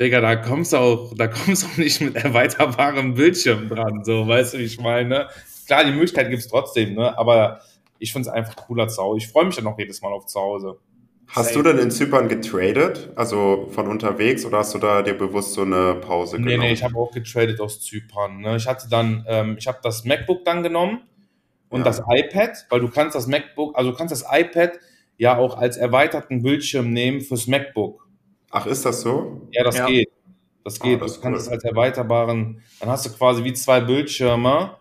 Digga, 0.00 0.20
da 0.20 0.36
kommst 0.36 0.72
du 0.72 0.76
auch, 0.78 1.14
da 1.16 1.28
kommst 1.28 1.62
du 1.62 1.66
auch 1.68 1.76
nicht 1.76 2.00
mit 2.00 2.16
erweiterbarem 2.16 3.14
Bildschirm 3.14 3.68
dran, 3.68 4.02
so, 4.04 4.26
weißt 4.26 4.54
du, 4.54 4.58
wie 4.58 4.64
ich 4.64 4.80
meine? 4.80 5.28
Klar, 5.66 5.84
die 5.84 5.92
Möglichkeit 5.92 6.30
gibt's 6.30 6.48
trotzdem, 6.48 6.94
ne? 6.94 7.16
Aber 7.16 7.60
ich 7.98 8.12
find's 8.12 8.28
einfach 8.28 8.56
cooler 8.56 8.88
zu 8.88 9.00
Hause. 9.02 9.18
Ich 9.18 9.28
freue 9.28 9.44
mich 9.46 9.54
dann 9.56 9.66
auch 9.66 9.78
jedes 9.78 10.02
Mal 10.02 10.12
auf 10.12 10.26
zu 10.26 10.40
Hause. 10.40 10.78
Hast 11.28 11.56
du 11.56 11.62
denn 11.62 11.78
in 11.78 11.90
Zypern 11.90 12.28
getradet? 12.28 13.10
Also 13.16 13.68
von 13.70 13.88
unterwegs 13.88 14.44
oder 14.44 14.58
hast 14.58 14.74
du 14.74 14.78
da 14.78 15.02
dir 15.02 15.14
bewusst 15.14 15.54
so 15.54 15.62
eine 15.62 15.94
Pause 15.94 16.38
Nee, 16.38 16.52
genommen? 16.52 16.60
nee, 16.60 16.72
ich 16.72 16.82
habe 16.82 16.96
auch 16.96 17.10
getradet 17.12 17.60
aus 17.60 17.80
Zypern. 17.80 18.40
Ne? 18.40 18.56
Ich 18.56 18.66
hatte 18.66 18.88
dann, 18.88 19.24
ähm, 19.28 19.56
ich 19.58 19.66
habe 19.66 19.78
das 19.82 20.04
MacBook 20.04 20.44
dann 20.44 20.62
genommen 20.62 21.02
und 21.70 21.80
Ja. 21.80 21.84
das 21.84 22.00
iPad, 22.08 22.66
weil 22.70 22.80
du 22.80 22.88
kannst 22.88 23.14
das 23.16 23.26
MacBook, 23.26 23.76
also 23.76 23.90
du 23.90 23.96
kannst 23.96 24.12
das 24.12 24.24
iPad 24.30 24.78
ja 25.16 25.36
auch 25.38 25.56
als 25.58 25.76
erweiterten 25.76 26.42
Bildschirm 26.42 26.92
nehmen 26.92 27.20
fürs 27.20 27.46
MacBook. 27.46 28.06
Ach, 28.50 28.66
ist 28.66 28.84
das 28.84 29.00
so? 29.00 29.48
Ja, 29.52 29.64
das 29.64 29.76
Ja. 29.78 29.86
geht. 29.86 30.08
Das 30.64 30.80
geht, 30.80 31.00
Ah, 31.00 31.04
das 31.04 31.16
du 31.16 31.20
kannst 31.20 31.40
cool. 31.40 31.46
es 31.46 31.48
als 31.52 31.64
erweiterbaren, 31.64 32.62
dann 32.80 32.88
hast 32.88 33.04
du 33.06 33.10
quasi 33.10 33.44
wie 33.44 33.52
zwei 33.52 33.80
Bildschirme, 33.80 34.76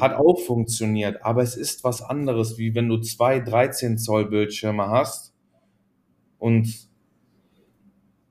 hat 0.00 0.14
auch 0.16 0.38
funktioniert, 0.40 1.22
aber 1.24 1.42
es 1.42 1.56
ist 1.56 1.84
was 1.84 2.02
anderes, 2.02 2.58
wie 2.58 2.74
wenn 2.74 2.88
du 2.88 2.98
zwei 2.98 3.40
13 3.40 3.98
Zoll 3.98 4.26
Bildschirme 4.26 4.88
hast 4.88 5.32
und 6.46 6.72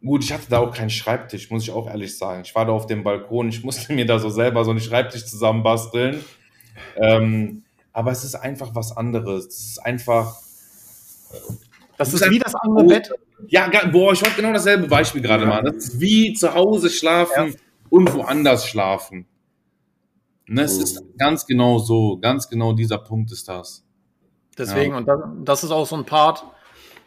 gut, 0.05 0.23
ich 0.23 0.31
hatte 0.31 0.45
da 0.49 0.59
auch 0.59 0.73
keinen 0.73 0.89
Schreibtisch, 0.89 1.49
muss 1.51 1.63
ich 1.63 1.71
auch 1.71 1.87
ehrlich 1.87 2.17
sagen. 2.17 2.43
Ich 2.45 2.55
war 2.55 2.65
da 2.65 2.71
auf 2.71 2.85
dem 2.87 3.03
Balkon, 3.03 3.49
ich 3.49 3.63
musste 3.63 3.91
mir 3.93 4.05
da 4.05 4.19
so 4.19 4.29
selber 4.29 4.63
so 4.63 4.71
einen 4.71 4.79
Schreibtisch 4.79 5.25
zusammenbasteln. 5.25 6.23
Ähm, 6.95 7.63
aber 7.91 8.11
es 8.11 8.23
ist 8.23 8.35
einfach 8.35 8.73
was 8.73 8.95
anderes. 8.95 9.47
Es 9.47 9.59
ist 9.71 9.79
einfach, 9.85 10.37
Das 11.97 12.13
ist 12.13 12.29
wie 12.29 12.39
das 12.39 12.55
andere 12.55 12.85
Bett. 12.85 13.11
ja, 13.47 13.69
boah, 13.91 14.13
ich 14.13 14.21
wollte 14.21 14.35
genau 14.37 14.53
dasselbe 14.53 14.87
Beispiel 14.87 15.21
gerade 15.21 15.43
Ja. 15.43 15.49
machen. 15.49 15.65
Das 15.65 15.75
ist 15.75 15.99
wie 15.99 16.33
zu 16.33 16.53
Hause 16.53 16.89
schlafen 16.89 17.55
und 17.89 18.13
woanders 18.13 18.67
schlafen. 18.67 19.25
Ne, 20.47 20.61
es 20.61 20.77
Oh. 20.79 20.83
ist 20.83 21.03
ganz 21.17 21.45
genau 21.47 21.79
so, 21.79 22.17
ganz 22.19 22.47
genau 22.47 22.71
dieser 22.73 22.99
Punkt 22.99 23.31
ist 23.31 23.47
das. 23.49 23.83
Deswegen, 24.57 24.93
und 24.93 25.05
das, 25.07 25.19
das 25.43 25.63
ist 25.65 25.71
auch 25.71 25.85
so 25.87 25.95
ein 25.97 26.05
Part, 26.05 26.45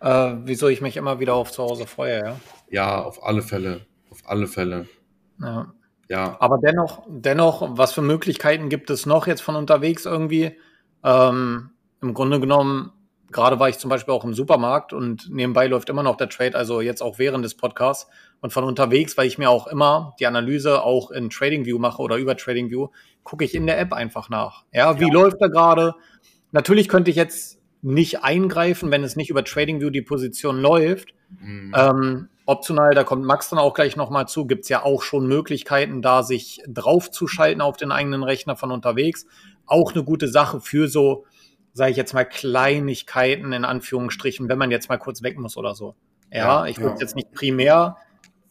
äh, 0.00 0.34
wieso 0.44 0.68
ich 0.68 0.80
mich 0.80 0.96
immer 0.96 1.20
wieder 1.20 1.34
auf 1.34 1.52
zu 1.52 1.62
Hause 1.62 1.86
freue, 1.86 2.18
ja. 2.18 2.36
Ja, 2.70 3.02
auf 3.02 3.24
alle 3.24 3.42
Fälle, 3.42 3.86
auf 4.10 4.22
alle 4.26 4.46
Fälle. 4.46 4.86
ja. 5.40 5.72
Ja, 6.08 6.38
Aber 6.40 6.56
dennoch, 6.56 7.02
dennoch, 7.06 7.76
was 7.76 7.92
für 7.92 8.00
Möglichkeiten 8.00 8.70
gibt 8.70 8.88
es 8.88 9.04
noch 9.04 9.26
jetzt 9.26 9.42
von 9.42 9.56
unterwegs 9.56 10.06
irgendwie? 10.06 10.56
Ähm, 11.04 11.70
Im 12.00 12.14
Grunde 12.14 12.40
genommen, 12.40 12.92
gerade 13.30 13.60
war 13.60 13.68
ich 13.68 13.78
zum 13.78 13.90
Beispiel 13.90 14.14
auch 14.14 14.24
im 14.24 14.32
Supermarkt 14.32 14.94
und 14.94 15.28
nebenbei 15.30 15.66
läuft 15.66 15.90
immer 15.90 16.02
noch 16.02 16.16
der 16.16 16.30
Trade, 16.30 16.56
also 16.56 16.80
jetzt 16.80 17.02
auch 17.02 17.18
während 17.18 17.44
des 17.44 17.56
Podcasts. 17.56 18.10
Und 18.40 18.54
von 18.54 18.64
unterwegs, 18.64 19.18
weil 19.18 19.26
ich 19.26 19.36
mir 19.36 19.50
auch 19.50 19.66
immer 19.66 20.14
die 20.18 20.26
Analyse 20.26 20.82
auch 20.82 21.10
in 21.10 21.28
TradingView 21.28 21.78
mache 21.78 22.00
oder 22.00 22.16
über 22.16 22.36
TradingView, 22.36 22.88
gucke 23.22 23.44
ich 23.44 23.54
in 23.54 23.66
der 23.66 23.78
App 23.78 23.92
einfach 23.92 24.30
nach. 24.30 24.64
Ja, 24.72 24.98
wie 25.00 25.10
läuft 25.10 25.36
er 25.40 25.50
gerade? 25.50 25.94
Natürlich 26.52 26.88
könnte 26.88 27.10
ich 27.10 27.16
jetzt 27.16 27.57
nicht 27.82 28.24
eingreifen, 28.24 28.90
wenn 28.90 29.04
es 29.04 29.16
nicht 29.16 29.30
über 29.30 29.44
TradingView 29.44 29.90
die 29.90 30.02
Position 30.02 30.60
läuft. 30.60 31.14
Mhm. 31.40 31.72
Ähm, 31.76 32.28
optional, 32.46 32.94
da 32.94 33.04
kommt 33.04 33.24
Max 33.24 33.50
dann 33.50 33.58
auch 33.58 33.74
gleich 33.74 33.96
nochmal 33.96 34.26
zu, 34.26 34.46
gibt's 34.46 34.68
ja 34.68 34.82
auch 34.82 35.02
schon 35.02 35.26
Möglichkeiten, 35.26 36.02
da 36.02 36.22
sich 36.22 36.62
draufzuschalten 36.66 37.60
auf 37.60 37.76
den 37.76 37.92
eigenen 37.92 38.22
Rechner 38.22 38.56
von 38.56 38.72
unterwegs. 38.72 39.26
Auch 39.66 39.92
eine 39.92 40.02
gute 40.02 40.28
Sache 40.28 40.60
für 40.60 40.88
so, 40.88 41.26
sage 41.72 41.90
ich 41.90 41.96
jetzt 41.96 42.14
mal, 42.14 42.24
Kleinigkeiten 42.24 43.52
in 43.52 43.64
Anführungsstrichen, 43.64 44.48
wenn 44.48 44.58
man 44.58 44.70
jetzt 44.70 44.88
mal 44.88 44.96
kurz 44.96 45.22
weg 45.22 45.38
muss 45.38 45.56
oder 45.56 45.74
so. 45.74 45.94
Ja, 46.32 46.38
Ja, 46.38 46.66
ich 46.66 46.78
würde 46.78 46.94
es 46.94 47.00
ja. 47.00 47.04
jetzt 47.06 47.16
nicht 47.16 47.32
primär 47.32 47.96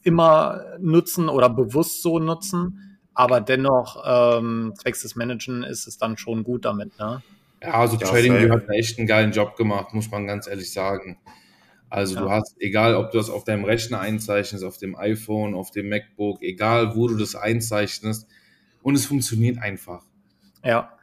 immer 0.04 0.64
nutzen 0.80 1.28
oder 1.28 1.50
bewusst 1.50 2.02
so 2.02 2.20
nutzen, 2.20 3.00
aber 3.14 3.42
dennoch, 3.42 4.04
ähm, 4.06 4.74
zwecks 4.78 5.02
des 5.02 5.16
Managen 5.16 5.64
ist 5.64 5.88
es 5.88 5.98
dann 5.98 6.18
schon 6.18 6.44
gut 6.44 6.66
damit, 6.66 6.98
ne? 7.00 7.24
Ja, 7.62 7.74
also 7.74 7.98
Ja, 7.98 8.08
TradingView 8.08 8.50
safe. 8.50 8.54
hat 8.54 8.70
echt 8.70 8.98
einen 8.98 9.08
geilen 9.08 9.32
Job 9.32 9.56
gemacht, 9.56 9.94
muss 9.94 10.10
man 10.12 10.28
ganz 10.28 10.48
ehrlich 10.48 10.72
sagen. 10.72 11.18
Also 11.90 12.16
du 12.16 12.26
Ja. 12.26 12.32
hast, 12.32 12.56
egal 12.60 12.96
ob 12.96 13.12
du 13.12 13.18
das 13.18 13.30
auf 13.30 13.44
deinem 13.46 13.64
Rechner 13.64 14.00
einzeichnest, 14.00 14.64
auf 14.64 14.78
dem 14.78 14.96
iPhone, 14.98 15.56
auf 15.56 15.72
dem 15.72 15.90
MacBook, 15.90 16.42
egal 16.44 16.96
wo 16.96 17.08
du 17.08 17.16
das 17.16 17.36
einzeichnest, 17.36 18.28
und 18.84 18.96
es 18.96 19.06
funktioniert 19.06 19.58
einfach. 19.58 20.04
Ja, 20.64 20.94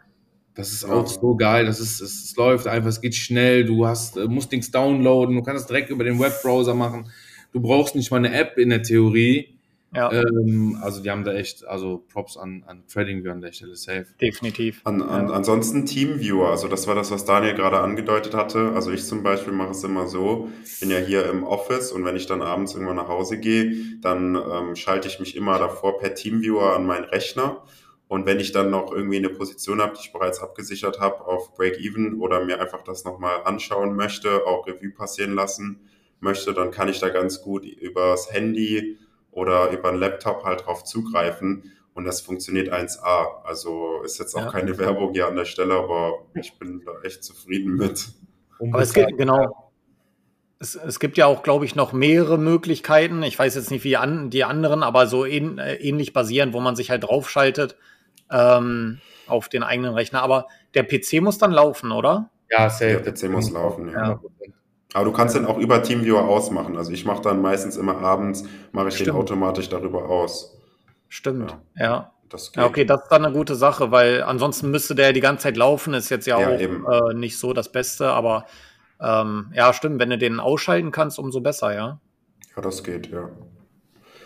Das 0.56 0.72
ist 0.72 0.84
auch 0.84 1.04
so 1.06 1.34
geil. 1.34 1.66
Das 1.66 1.80
ist, 1.80 2.00
es, 2.00 2.26
es 2.26 2.36
läuft 2.36 2.68
einfach, 2.68 2.88
es 2.88 3.00
geht 3.00 3.16
schnell. 3.16 3.64
Du 3.64 3.86
hast, 3.86 4.16
äh, 4.16 4.26
musst 4.28 4.52
nichts 4.52 4.70
downloaden, 4.70 5.34
du 5.34 5.42
kannst 5.42 5.62
es 5.62 5.66
direkt 5.66 5.90
über 5.90 6.04
den 6.04 6.20
Webbrowser 6.20 6.74
machen. 6.74 7.10
Du 7.52 7.60
brauchst 7.60 7.96
nicht 7.96 8.10
mal 8.12 8.18
eine 8.18 8.32
App 8.32 8.56
in 8.56 8.68
der 8.70 8.82
Theorie. 8.84 9.53
Ja, 9.94 10.10
Ähm, 10.12 10.78
also 10.82 11.02
die 11.02 11.10
haben 11.10 11.24
da 11.24 11.32
echt, 11.32 11.64
also 11.66 12.04
Props 12.12 12.36
an, 12.36 12.64
an 12.66 12.84
TradingView 12.86 13.30
an 13.30 13.40
der 13.40 13.52
Stelle 13.52 13.76
safe. 13.76 14.06
definitiv. 14.20 14.80
An, 14.84 15.02
an, 15.02 15.28
ja. 15.28 15.34
Ansonsten 15.34 15.86
Teamviewer, 15.86 16.50
also 16.50 16.68
das 16.68 16.86
war 16.86 16.94
das, 16.94 17.10
was 17.10 17.24
Daniel 17.24 17.54
gerade 17.54 17.78
angedeutet 17.78 18.34
hatte. 18.34 18.72
Also 18.74 18.90
ich 18.90 19.04
zum 19.04 19.22
Beispiel 19.22 19.52
mache 19.52 19.70
es 19.70 19.84
immer 19.84 20.06
so, 20.06 20.48
bin 20.80 20.90
ja 20.90 20.98
hier 20.98 21.28
im 21.30 21.44
Office 21.44 21.92
und 21.92 22.04
wenn 22.04 22.16
ich 22.16 22.26
dann 22.26 22.42
abends 22.42 22.74
irgendwann 22.74 22.96
nach 22.96 23.08
Hause 23.08 23.38
gehe, 23.38 23.74
dann 24.00 24.34
ähm, 24.34 24.76
schalte 24.76 25.08
ich 25.08 25.20
mich 25.20 25.36
immer 25.36 25.58
davor 25.58 25.98
per 25.98 26.14
Teamviewer 26.14 26.74
an 26.74 26.86
meinen 26.86 27.04
Rechner. 27.04 27.62
Und 28.06 28.26
wenn 28.26 28.38
ich 28.38 28.52
dann 28.52 28.70
noch 28.70 28.92
irgendwie 28.92 29.16
eine 29.16 29.30
Position 29.30 29.80
habe, 29.80 29.94
die 29.94 30.00
ich 30.04 30.12
bereits 30.12 30.40
abgesichert 30.40 31.00
habe 31.00 31.24
auf 31.26 31.54
Break-Even 31.54 32.20
oder 32.20 32.44
mir 32.44 32.60
einfach 32.60 32.84
das 32.84 33.04
nochmal 33.04 33.42
anschauen 33.44 33.96
möchte, 33.96 34.46
auch 34.46 34.66
Revue 34.66 34.90
passieren 34.90 35.34
lassen 35.34 35.80
möchte, 36.20 36.52
dann 36.52 36.70
kann 36.70 36.88
ich 36.88 37.00
da 37.00 37.08
ganz 37.08 37.42
gut 37.42 37.64
übers 37.64 38.32
Handy 38.32 38.98
oder 39.34 39.70
über 39.70 39.90
einen 39.90 39.98
Laptop 39.98 40.44
halt 40.44 40.66
drauf 40.66 40.84
zugreifen. 40.84 41.72
Und 41.92 42.04
das 42.04 42.20
funktioniert 42.22 42.68
1A. 42.72 43.42
Also 43.44 44.02
ist 44.04 44.18
jetzt 44.18 44.34
auch 44.34 44.46
Ja. 44.46 44.50
keine 44.50 44.76
Werbung 44.78 45.12
hier 45.12 45.28
an 45.28 45.36
der 45.36 45.44
Stelle, 45.44 45.74
aber 45.74 46.24
ich 46.34 46.58
bin 46.58 46.82
da 46.84 46.92
echt 47.02 47.22
zufrieden 47.22 47.76
mit. 47.76 48.08
Aber 48.60 48.80
es 48.82 48.92
gibt, 48.92 49.16
genau. 49.16 49.70
Es, 50.58 50.74
es 50.76 50.98
gibt 50.98 51.16
ja 51.18 51.26
auch, 51.26 51.42
glaube 51.42 51.64
ich, 51.64 51.74
noch 51.76 51.92
mehrere 51.92 52.38
Möglichkeiten. 52.38 53.22
Ich 53.22 53.38
weiß 53.38 53.54
jetzt 53.54 53.70
nicht, 53.70 53.84
wie 53.84 53.96
an, 53.96 54.30
die 54.30 54.44
anderen, 54.44 54.82
aber 54.82 55.06
so 55.06 55.24
ähn, 55.26 55.58
äh, 55.58 55.74
ähnlich 55.76 56.12
basierend, 56.12 56.52
wo 56.52 56.60
man 56.60 56.74
sich 56.74 56.90
halt 56.90 57.04
draufschaltet 57.04 57.76
ähm, 58.30 59.00
auf 59.26 59.48
den 59.48 59.62
eigenen 59.62 59.94
Rechner. 59.94 60.22
Aber 60.22 60.46
der 60.74 60.84
PC 60.84 61.20
muss 61.20 61.38
dann 61.38 61.52
laufen, 61.52 61.92
oder? 61.92 62.30
Ja, 62.50 62.70
safe. 62.70 63.00
Der 63.04 63.12
PC 63.12 63.30
muss 63.30 63.50
laufen, 63.50 63.88
ja. 63.90 64.08
Ja. 64.12 64.20
Aber 64.94 65.04
du 65.04 65.12
kannst 65.12 65.34
den 65.36 65.44
auch 65.44 65.58
über 65.58 65.82
Teamviewer 65.82 66.22
ausmachen. 66.26 66.76
Also 66.78 66.92
ich 66.92 67.04
mache 67.04 67.20
dann 67.20 67.42
meistens 67.42 67.76
immer 67.76 67.98
abends, 67.98 68.44
mache 68.72 68.88
ich 68.88 68.94
den 68.94 69.04
Stimmt. 69.06 69.18
automatisch 69.18 69.68
darüber 69.68 70.08
aus. 70.08 70.56
Stimmt, 71.08 71.56
ja. 71.76 72.12
Das 72.30 72.52
geht. 72.52 72.62
Ja, 72.62 72.66
okay, 72.68 72.84
das 72.84 73.02
ist 73.02 73.08
dann 73.10 73.24
eine 73.24 73.34
gute 73.34 73.54
Sache, 73.54 73.90
weil 73.90 74.22
ansonsten 74.22 74.70
müsste 74.70 74.94
der 74.94 75.12
die 75.12 75.20
ganze 75.20 75.42
Zeit 75.44 75.56
laufen, 75.56 75.94
ist 75.94 76.08
jetzt 76.08 76.26
ja, 76.26 76.40
Ja, 76.40 76.48
auch 76.48 76.58
eben. 76.60 76.86
äh, 76.90 77.12
nicht 77.14 77.38
so 77.38 77.52
das 77.52 77.70
Beste, 77.70 78.08
aber 78.10 78.46
ähm, 79.00 79.52
ja, 79.54 79.72
stimmt, 79.72 80.00
wenn 80.00 80.10
du 80.10 80.16
den 80.18 80.40
ausschalten 80.40 80.90
kannst, 80.90 81.18
umso 81.18 81.40
besser, 81.40 81.74
ja. 81.74 82.00
Ja, 82.56 82.62
das 82.62 82.82
geht, 82.82 83.08
ja. 83.10 83.28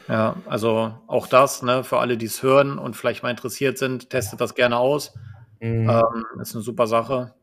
Ja, 0.06 0.36
also 0.46 0.92
auch 1.06 1.26
das, 1.26 1.62
ne, 1.62 1.82
für 1.82 1.98
alle, 1.98 2.16
die 2.16 2.26
es 2.26 2.42
hören 2.42 2.78
und 2.78 2.94
vielleicht 2.94 3.22
mal 3.22 3.30
interessiert 3.30 3.78
sind, 3.78 4.10
testet 4.10 4.40
das 4.40 4.54
gerne 4.54 4.78
aus. 4.78 5.14
Mhm. 5.60 5.90
Ähm, 5.90 6.24
ist 6.40 6.54
eine 6.54 6.62
super 6.62 6.86
Sache. 6.86 7.34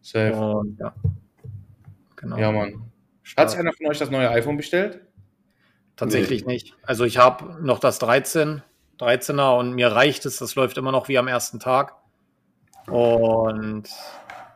safe. 0.00 0.34
Und 0.36 0.78
ja. 0.78 0.92
Genau. 2.22 2.38
Ja, 2.38 2.52
Mann. 2.52 2.92
Hat 3.36 3.50
sich 3.50 3.58
einer 3.58 3.72
von 3.72 3.86
euch 3.86 3.98
das 3.98 4.10
neue 4.10 4.30
iPhone 4.30 4.56
bestellt? 4.56 5.00
Tatsächlich 5.96 6.46
nicht. 6.46 6.74
Also 6.82 7.04
ich 7.04 7.18
habe 7.18 7.62
noch 7.62 7.78
das 7.78 7.98
13, 7.98 8.62
13er 8.98 9.58
und 9.58 9.74
mir 9.74 9.88
reicht 9.88 10.24
es, 10.24 10.38
das 10.38 10.54
läuft 10.54 10.78
immer 10.78 10.92
noch 10.92 11.08
wie 11.08 11.18
am 11.18 11.28
ersten 11.28 11.60
Tag. 11.60 11.94
Und 12.86 13.84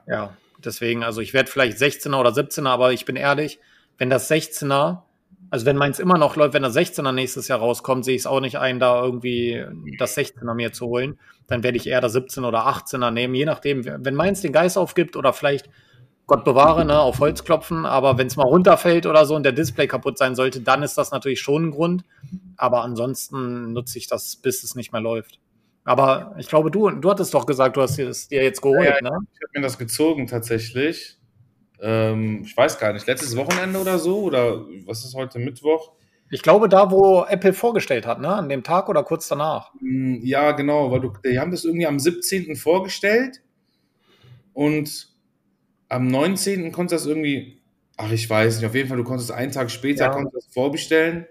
ja, 0.07 0.37
deswegen, 0.65 1.05
also 1.05 1.21
ich 1.21 1.35
werde 1.35 1.51
vielleicht 1.51 1.77
16er 1.79 2.19
oder 2.19 2.31
17er, 2.31 2.69
aber 2.69 2.93
ich 2.93 3.05
bin 3.05 3.17
ehrlich, 3.17 3.61
wenn 3.99 4.11
das 4.11 4.31
16er, 4.31 5.03
also 5.51 5.67
wenn 5.67 5.77
meins 5.77 5.99
immer 5.99 6.19
noch 6.19 6.37
läuft, 6.37 6.55
wenn 6.55 6.63
das 6.63 6.77
16er 6.77 7.13
nächstes 7.13 7.49
Jahr 7.49 7.59
rauskommt, 7.59 8.05
sehe 8.05 8.15
ich 8.15 8.23
es 8.23 8.27
auch 8.27 8.41
nicht 8.41 8.59
ein, 8.59 8.81
da 8.81 9.03
irgendwie 9.03 9.65
das 9.99 10.17
16er 10.17 10.55
mir 10.55 10.73
zu 10.73 10.87
holen. 10.87 11.19
Dann 11.47 11.63
werde 11.63 11.77
ich 11.77 11.87
eher 11.87 12.01
das 12.01 12.13
17 12.13 12.45
oder 12.45 12.67
18er 12.67 13.11
nehmen, 13.11 13.35
je 13.35 13.45
nachdem, 13.45 13.85
wenn 13.85 14.15
meins 14.15 14.41
den 14.41 14.53
Geist 14.53 14.79
aufgibt 14.79 15.17
oder 15.17 15.33
vielleicht 15.33 15.69
Gott 16.27 16.45
bewahre, 16.45 16.85
ne, 16.85 16.99
auf 16.99 17.21
Holz 17.21 17.45
klopfen, 17.45 17.87
aber 17.87 18.19
wenn 18.19 18.27
es 18.27 18.37
mal 18.37 18.45
runterfällt 18.47 19.07
oder 19.07 19.25
so 19.27 19.37
und 19.37 19.45
der 19.45 19.53
Display 19.53 19.87
kaputt 19.87 20.19
sein 20.19 20.35
sollte, 20.35 20.61
dann 20.61 20.83
ist 20.83 20.99
das 20.99 21.13
natürlich 21.13 21.41
schon 21.41 21.67
ein 21.67 21.71
Grund. 21.71 22.05
Aber 22.57 22.83
ansonsten 22.83 23.73
nutze 23.73 23.99
ich 23.99 24.09
das, 24.09 24.37
bis 24.37 24.65
es 24.65 24.75
nicht 24.75 24.93
mehr 24.93 25.01
läuft. 25.01 25.39
Aber 25.85 26.35
ich 26.39 26.49
glaube, 26.49 26.73
du, 26.73 26.91
du 26.91 27.11
hattest 27.11 27.33
doch 27.33 27.47
gesagt, 27.47 27.77
du 27.77 27.83
hast 27.83 27.97
es 28.01 28.27
dir 28.27 28.43
jetzt 28.43 28.61
geholt, 28.61 28.85
Ja, 28.85 28.97
ja, 28.97 29.03
ne? 29.03 29.19
Ich 29.35 29.41
habe 29.41 29.51
mir 29.55 29.61
das 29.63 29.79
gezogen 29.79 30.27
tatsächlich. 30.27 31.17
Ähm, 31.81 32.43
ich 32.45 32.57
weiß 32.57 32.79
gar 32.81 32.93
nicht, 32.93 33.07
letztes 33.07 33.37
Wochenende 33.37 33.79
oder 33.79 33.99
so? 34.01 34.23
Oder 34.23 34.65
was 34.85 35.05
ist 35.05 35.15
heute 35.15 35.39
Mittwoch? 35.39 35.93
Ich 36.29 36.43
glaube, 36.43 36.69
da, 36.69 36.91
wo 36.91 37.25
Apple 37.29 37.53
vorgestellt 37.53 38.05
hat, 38.05 38.21
ne? 38.21 38.29
An 38.35 38.49
dem 38.49 38.65
Tag 38.65 38.89
oder 38.89 39.05
kurz 39.05 39.29
danach. 39.29 39.71
Hm, 39.79 40.21
Ja, 40.25 40.51
genau, 40.53 40.91
weil 40.91 41.01
du, 41.01 41.13
die 41.25 41.39
haben 41.39 41.53
das 41.53 41.65
irgendwie 41.65 41.87
am 41.87 42.01
17. 42.01 42.57
vorgestellt 42.57 43.43
und 44.55 45.09
am 45.89 46.09
19. 46.09 46.73
konntest 46.73 47.05
du 47.05 47.09
das 47.11 47.17
irgendwie, 47.17 47.61
ach, 47.97 48.11
ich 48.11 48.29
weiß 48.29 48.57
nicht, 48.57 48.67
auf 48.67 48.75
jeden 48.75 48.89
Fall, 48.89 48.99
du 48.99 49.05
konntest 49.05 49.31
einen 49.31 49.53
Tag 49.53 49.71
später 49.71 50.05
Ja. 50.07 50.11
konntest 50.11 50.37
das 50.37 50.53
vorbestellen. 50.53 51.27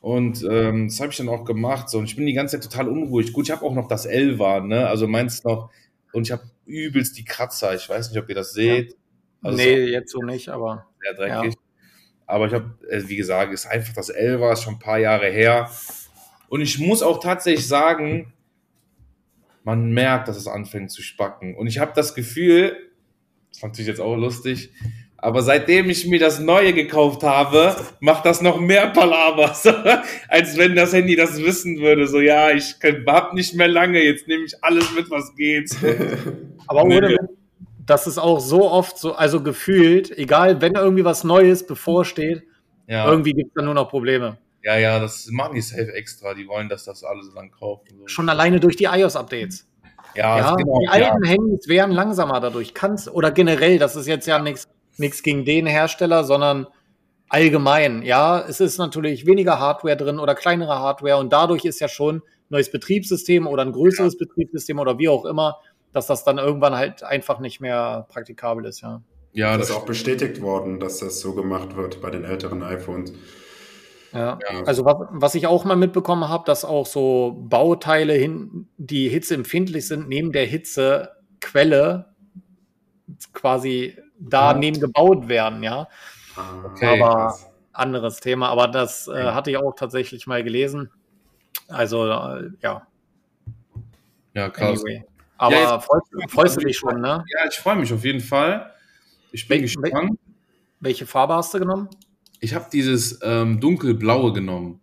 Und 0.00 0.44
ähm, 0.50 0.88
das 0.88 1.00
habe 1.00 1.12
ich 1.12 1.16
dann 1.16 1.28
auch 1.28 1.44
gemacht. 1.44 1.88
So. 1.88 1.98
Und 1.98 2.06
ich 2.06 2.16
bin 2.16 2.26
die 2.26 2.32
ganze 2.32 2.58
Zeit 2.58 2.70
total 2.70 2.88
unruhig. 2.88 3.32
Gut, 3.32 3.46
ich 3.46 3.52
habe 3.52 3.64
auch 3.64 3.74
noch 3.74 3.86
das 3.86 4.04
Elva, 4.04 4.60
ne? 4.60 4.88
Also 4.88 5.06
meins 5.06 5.44
noch. 5.44 5.70
Und 6.12 6.26
ich 6.26 6.32
habe 6.32 6.42
übelst 6.66 7.16
die 7.16 7.24
Kratzer. 7.24 7.74
Ich 7.74 7.88
weiß 7.88 8.10
nicht, 8.10 8.18
ob 8.18 8.28
ihr 8.28 8.34
das 8.34 8.52
seht. 8.52 8.96
Also 9.42 9.58
es 9.58 9.64
ist 9.64 9.70
nee, 9.70 9.84
jetzt 9.84 10.10
so 10.10 10.22
nicht, 10.22 10.48
aber 10.48 10.86
sehr 11.00 11.14
dreckig. 11.14 11.54
Aber 12.26 12.46
ich 12.46 12.52
habe, 12.52 12.76
äh, 12.88 13.02
wie 13.06 13.16
gesagt, 13.16 13.52
ist 13.52 13.66
einfach 13.66 13.94
das 13.94 14.08
Elva, 14.08 14.52
ist 14.52 14.62
schon 14.62 14.74
ein 14.74 14.78
paar 14.80 14.98
Jahre 14.98 15.28
her. 15.28 15.70
Und 16.48 16.60
ich 16.60 16.78
muss 16.78 17.02
auch 17.02 17.20
tatsächlich 17.20 17.66
sagen, 17.66 18.32
man 19.64 19.92
merkt, 19.92 20.28
dass 20.28 20.36
es 20.36 20.48
anfängt 20.48 20.90
zu 20.90 21.02
spacken. 21.02 21.54
Und 21.56 21.66
ich 21.68 21.78
habe 21.78 21.92
das 21.94 22.14
Gefühl, 22.14 22.76
das 23.52 23.58
ist 23.58 23.62
natürlich 23.62 23.88
jetzt 23.88 24.00
auch 24.00 24.16
lustig, 24.16 24.70
Aber 25.18 25.42
seitdem 25.42 25.88
ich 25.88 26.06
mir 26.08 26.18
das 26.18 26.40
neue 26.40 26.72
gekauft 26.72 27.22
habe, 27.22 27.76
macht 28.00 28.26
das 28.26 28.40
noch 28.42 28.58
mehr 28.58 28.88
Palaver. 28.88 29.54
Als 30.28 30.56
wenn 30.56 30.74
das 30.74 30.92
Handy 30.92 31.14
das 31.14 31.40
wissen 31.40 31.78
würde. 31.78 32.08
So, 32.08 32.18
ja, 32.18 32.50
ich 32.50 32.74
hab 33.06 33.34
nicht 33.34 33.54
mehr 33.54 33.68
lange, 33.68 34.02
jetzt 34.02 34.26
nehme 34.26 34.44
ich 34.44 34.64
alles 34.64 34.92
mit, 34.96 35.10
was 35.10 35.36
geht. 35.36 35.70
Aber 36.66 36.82
ohne, 36.84 37.16
das 37.86 38.08
ist 38.08 38.18
auch 38.18 38.40
so 38.40 38.68
oft 38.68 38.98
so, 38.98 39.14
also 39.14 39.42
gefühlt, 39.42 40.16
egal, 40.16 40.60
wenn 40.60 40.74
irgendwie 40.74 41.04
was 41.04 41.22
Neues 41.22 41.64
bevorsteht, 41.66 42.42
ja. 42.88 43.08
irgendwie 43.08 43.32
gibt 43.32 43.48
es 43.48 43.54
dann 43.54 43.66
nur 43.66 43.74
noch 43.74 43.90
Probleme. 43.90 44.38
Ja, 44.64 44.76
ja, 44.76 44.98
das 44.98 45.28
machen 45.30 45.54
die 45.54 45.60
safe 45.60 45.92
extra. 45.92 46.34
Die 46.34 46.48
wollen, 46.48 46.68
dass 46.68 46.84
das 46.84 47.04
alles 47.04 47.30
dann 47.34 47.50
kauft. 47.50 47.90
So. 47.90 48.08
Schon 48.08 48.28
alleine 48.28 48.58
durch 48.58 48.76
die 48.76 48.84
iOS-Updates. 48.84 49.68
Ja, 50.14 50.38
ja 50.38 50.54
genau, 50.54 50.78
die 50.80 50.88
alten 50.88 51.24
ja. 51.24 51.30
Handys 51.30 51.68
wären 51.68 51.92
langsamer 51.92 52.40
dadurch. 52.40 52.74
Kannst, 52.74 53.08
oder 53.12 53.30
generell, 53.30 53.78
das 53.78 53.96
ist 53.96 54.06
jetzt 54.06 54.26
ja 54.26 54.38
nichts 54.38 55.22
gegen 55.22 55.44
den 55.44 55.66
Hersteller, 55.66 56.24
sondern 56.24 56.66
allgemein. 57.28 58.02
Ja, 58.02 58.44
es 58.46 58.60
ist 58.60 58.78
natürlich 58.78 59.26
weniger 59.26 59.58
Hardware 59.58 59.96
drin 59.96 60.18
oder 60.18 60.34
kleinere 60.34 60.78
Hardware 60.78 61.16
und 61.16 61.32
dadurch 61.32 61.64
ist 61.64 61.80
ja 61.80 61.88
schon 61.88 62.22
neues 62.50 62.70
Betriebssystem 62.70 63.46
oder 63.46 63.62
ein 63.62 63.72
größeres 63.72 64.14
ja. 64.14 64.18
Betriebssystem 64.18 64.78
oder 64.78 64.98
wie 64.98 65.08
auch 65.08 65.24
immer, 65.24 65.58
dass 65.92 66.06
das 66.06 66.24
dann 66.24 66.38
irgendwann 66.38 66.76
halt 66.76 67.02
einfach 67.02 67.40
nicht 67.40 67.60
mehr 67.60 68.06
praktikabel 68.10 68.66
ist, 68.66 68.82
ja. 68.82 69.02
Ja, 69.34 69.56
das 69.56 69.70
ist 69.70 69.74
auch 69.74 69.86
bestätigt 69.86 70.42
worden, 70.42 70.78
dass 70.78 70.98
das 70.98 71.20
so 71.20 71.32
gemacht 71.32 71.74
wird 71.74 72.02
bei 72.02 72.10
den 72.10 72.24
älteren 72.24 72.62
iPhones. 72.62 73.14
Ja, 74.12 74.38
ja. 74.50 74.62
also 74.64 74.84
was, 74.84 74.96
was 75.10 75.34
ich 75.34 75.46
auch 75.46 75.64
mal 75.64 75.76
mitbekommen 75.76 76.28
habe, 76.28 76.44
dass 76.44 76.64
auch 76.64 76.86
so 76.86 77.36
Bauteile, 77.48 78.12
hin, 78.12 78.68
die 78.76 79.08
hitzeempfindlich 79.08 79.86
sind, 79.86 80.08
neben 80.08 80.32
der 80.32 80.46
Hitzequelle 80.46 82.12
quasi 83.32 83.96
daneben 84.18 84.76
ja. 84.76 84.86
gebaut 84.86 85.28
werden, 85.28 85.62
ja. 85.62 85.88
Ah, 86.36 86.64
okay, 86.64 87.00
aber 87.00 87.38
anderes 87.72 88.20
Thema, 88.20 88.48
aber 88.48 88.68
das 88.68 89.08
äh, 89.08 89.32
hatte 89.32 89.50
ich 89.50 89.56
auch 89.56 89.72
tatsächlich 89.74 90.26
mal 90.26 90.44
gelesen. 90.44 90.90
Also, 91.68 92.06
äh, 92.06 92.50
ja. 92.60 92.86
Ja, 94.34 94.48
krass. 94.50 94.82
Anyway. 94.82 95.04
Aber 95.38 95.56
ja, 95.56 95.80
freust, 95.80 96.06
freust, 96.28 96.56
du 96.56 96.60
dich 96.60 96.78
schon, 96.78 97.00
ne? 97.00 97.24
Ja, 97.26 97.48
ich 97.48 97.56
freue 97.56 97.76
mich 97.76 97.92
auf 97.92 98.04
jeden 98.04 98.20
Fall. 98.20 98.72
Ich 99.32 99.48
bin 99.48 99.56
Wel 99.56 99.62
gespannt. 99.62 100.18
Welche 100.80 101.06
Farbe 101.06 101.34
hast 101.34 101.52
du 101.54 101.58
genommen? 101.58 101.88
Ich 102.42 102.54
habe 102.54 102.66
dieses 102.72 103.20
ähm, 103.22 103.60
dunkelblaue 103.60 104.32
genommen. 104.32 104.80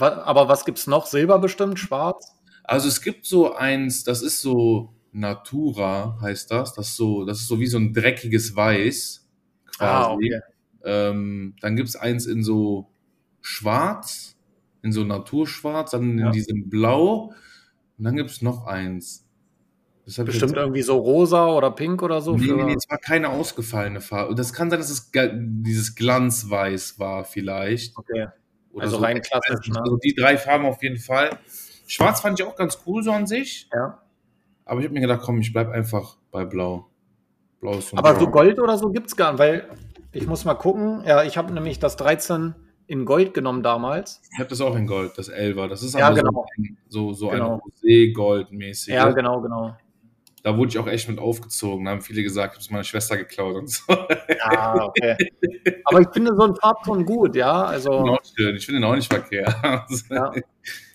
Aber 0.00 0.48
was 0.48 0.64
gibt 0.64 0.78
es 0.78 0.88
noch? 0.88 1.06
Silber 1.06 1.38
bestimmt, 1.38 1.78
schwarz? 1.78 2.34
Also 2.64 2.88
es 2.88 3.00
gibt 3.00 3.24
so 3.24 3.54
eins, 3.54 4.02
das 4.02 4.20
ist 4.20 4.40
so 4.40 4.92
Natura, 5.12 6.18
heißt 6.20 6.50
das. 6.50 6.74
Das 6.74 6.88
ist 6.88 6.96
so, 6.96 7.24
das 7.24 7.38
ist 7.38 7.46
so 7.46 7.60
wie 7.60 7.68
so 7.68 7.78
ein 7.78 7.94
dreckiges 7.94 8.56
Weiß. 8.56 9.28
Quasi. 9.76 9.80
Ah, 9.80 10.12
okay. 10.12 10.40
Ähm, 10.82 11.54
dann 11.60 11.76
gibt 11.76 11.88
es 11.88 11.94
eins 11.94 12.26
in 12.26 12.42
so 12.42 12.90
schwarz, 13.42 14.36
in 14.82 14.90
so 14.90 15.04
Naturschwarz, 15.04 15.92
dann 15.92 16.10
in 16.10 16.18
ja. 16.18 16.30
diesem 16.30 16.68
Blau. 16.68 17.32
Und 17.96 18.04
dann 18.04 18.16
gibt 18.16 18.30
es 18.30 18.42
noch 18.42 18.66
eins. 18.66 19.24
Bestimmt 20.16 20.56
irgendwie 20.56 20.80
so 20.80 20.96
rosa 20.96 21.48
oder 21.48 21.70
pink 21.70 22.02
oder 22.02 22.22
so. 22.22 22.34
Nee, 22.34 22.50
nee, 22.52 22.64
nee, 22.64 22.74
es 22.74 22.88
war 22.88 22.96
keine 22.96 23.28
ausgefallene 23.28 24.00
Farbe. 24.00 24.34
Das 24.34 24.54
kann 24.54 24.70
sein, 24.70 24.78
dass 24.78 24.88
es 24.88 25.10
dieses 25.12 25.94
Glanzweiß 25.96 26.98
war, 26.98 27.24
vielleicht. 27.24 27.96
Okay. 27.98 28.28
Oder 28.72 28.84
also 28.84 28.96
so. 28.96 29.02
rein 29.02 29.20
klassisch. 29.20 29.68
Ne? 29.68 29.80
Also 29.80 29.98
die 29.98 30.14
drei 30.14 30.38
Farben 30.38 30.64
auf 30.64 30.82
jeden 30.82 30.96
Fall. 30.96 31.38
Schwarz 31.86 32.22
fand 32.22 32.40
ich 32.40 32.46
auch 32.46 32.56
ganz 32.56 32.78
cool 32.86 33.02
so 33.02 33.12
an 33.12 33.26
sich. 33.26 33.68
Ja. 33.72 34.00
Aber 34.64 34.80
ich 34.80 34.86
habe 34.86 34.94
mir 34.94 35.00
gedacht, 35.00 35.20
komm, 35.22 35.40
ich 35.40 35.52
bleib 35.52 35.68
einfach 35.68 36.16
bei 36.30 36.44
Blau. 36.46 36.86
Blau 37.60 37.76
ist 37.76 37.92
Aber 37.92 38.14
Blau. 38.14 38.20
so 38.20 38.30
Gold 38.30 38.58
oder 38.60 38.78
so 38.78 38.88
gibt 38.88 39.08
es 39.08 39.16
gar 39.16 39.32
nicht, 39.32 39.40
weil 39.40 39.68
ich 40.12 40.26
muss 40.26 40.46
mal 40.46 40.54
gucken. 40.54 41.02
Ja, 41.04 41.22
ich 41.22 41.36
habe 41.36 41.52
nämlich 41.52 41.80
das 41.80 41.96
13 41.96 42.54
in 42.86 43.04
Gold 43.04 43.34
genommen 43.34 43.62
damals. 43.62 44.22
Ich 44.32 44.38
habe 44.38 44.48
das 44.48 44.62
auch 44.62 44.74
in 44.74 44.86
Gold, 44.86 45.18
das 45.18 45.30
11er. 45.30 45.68
Das 45.68 45.82
ist 45.82 45.94
ja, 45.94 46.08
genau. 46.10 46.46
so, 46.88 47.12
so, 47.12 47.14
so 47.14 47.28
genau. 47.28 47.54
ein 47.54 47.60
Rosé-Gold-mäßig. 47.60 48.94
Ja, 48.94 49.10
genau, 49.10 49.42
genau 49.42 49.76
da 50.48 50.56
wurde 50.56 50.70
ich 50.70 50.78
auch 50.78 50.86
echt 50.86 51.08
mit 51.10 51.18
aufgezogen. 51.18 51.84
Da 51.84 51.90
haben 51.90 52.00
viele 52.00 52.22
gesagt, 52.22 52.54
ich 52.54 52.56
habe 52.56 52.62
es 52.62 52.70
meiner 52.70 52.84
Schwester 52.84 53.18
geklaut 53.18 53.54
und 53.54 53.68
so. 53.68 53.82
Ja, 53.88 54.82
okay. 54.82 55.14
Aber 55.84 56.00
ich 56.00 56.08
finde 56.12 56.34
so 56.34 56.42
ein 56.44 56.56
Farbton 56.56 57.04
gut, 57.04 57.36
ja. 57.36 57.64
Also, 57.64 58.18
ich 58.56 58.64
finde 58.64 58.80
ihn 58.80 58.84
auch 58.84 58.94
nicht 58.94 59.12
verkehrt. 59.12 59.54
Ja. 60.10 60.32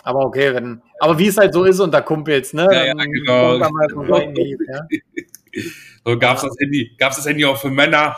Aber 0.03 0.25
okay, 0.25 0.53
wenn. 0.55 0.81
Aber 0.99 1.19
wie 1.19 1.27
es 1.27 1.37
halt 1.37 1.53
so 1.53 1.65
ist 1.65 1.79
unter 1.79 2.01
Kumpels, 2.01 2.53
ne? 2.53 2.67
Ja, 2.71 2.85
ja 2.85 2.93
genau. 2.93 3.59
So, 6.03 6.17
gab 6.19 6.37
es 6.37 6.41
das 6.43 6.55
Handy, 6.59 6.95
gab's 6.97 7.17
das 7.17 7.27
Handy 7.27 7.45
auch 7.45 7.57
für 7.57 7.69
Männer? 7.69 8.15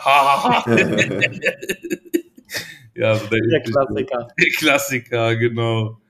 ja, 2.94 3.14
so 3.14 3.26
der, 3.26 3.40
der 3.40 3.62
Klassiker. 3.62 4.28
Der 4.38 4.50
Klassiker, 4.56 5.36
genau. 5.36 6.00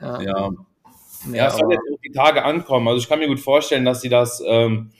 Ja. 0.00 0.50
Ja. 1.32 1.48
Es 1.48 1.56
soll 1.56 1.72
jetzt 1.72 1.84
die 2.04 2.12
Tage 2.12 2.44
ankommen. 2.44 2.88
Also 2.88 3.00
ich 3.00 3.08
kann 3.08 3.18
mir 3.18 3.28
gut 3.28 3.40
vorstellen, 3.40 3.84
dass 3.84 4.00
sie 4.00 4.08
das, 4.08 4.42
ähm, 4.46 4.90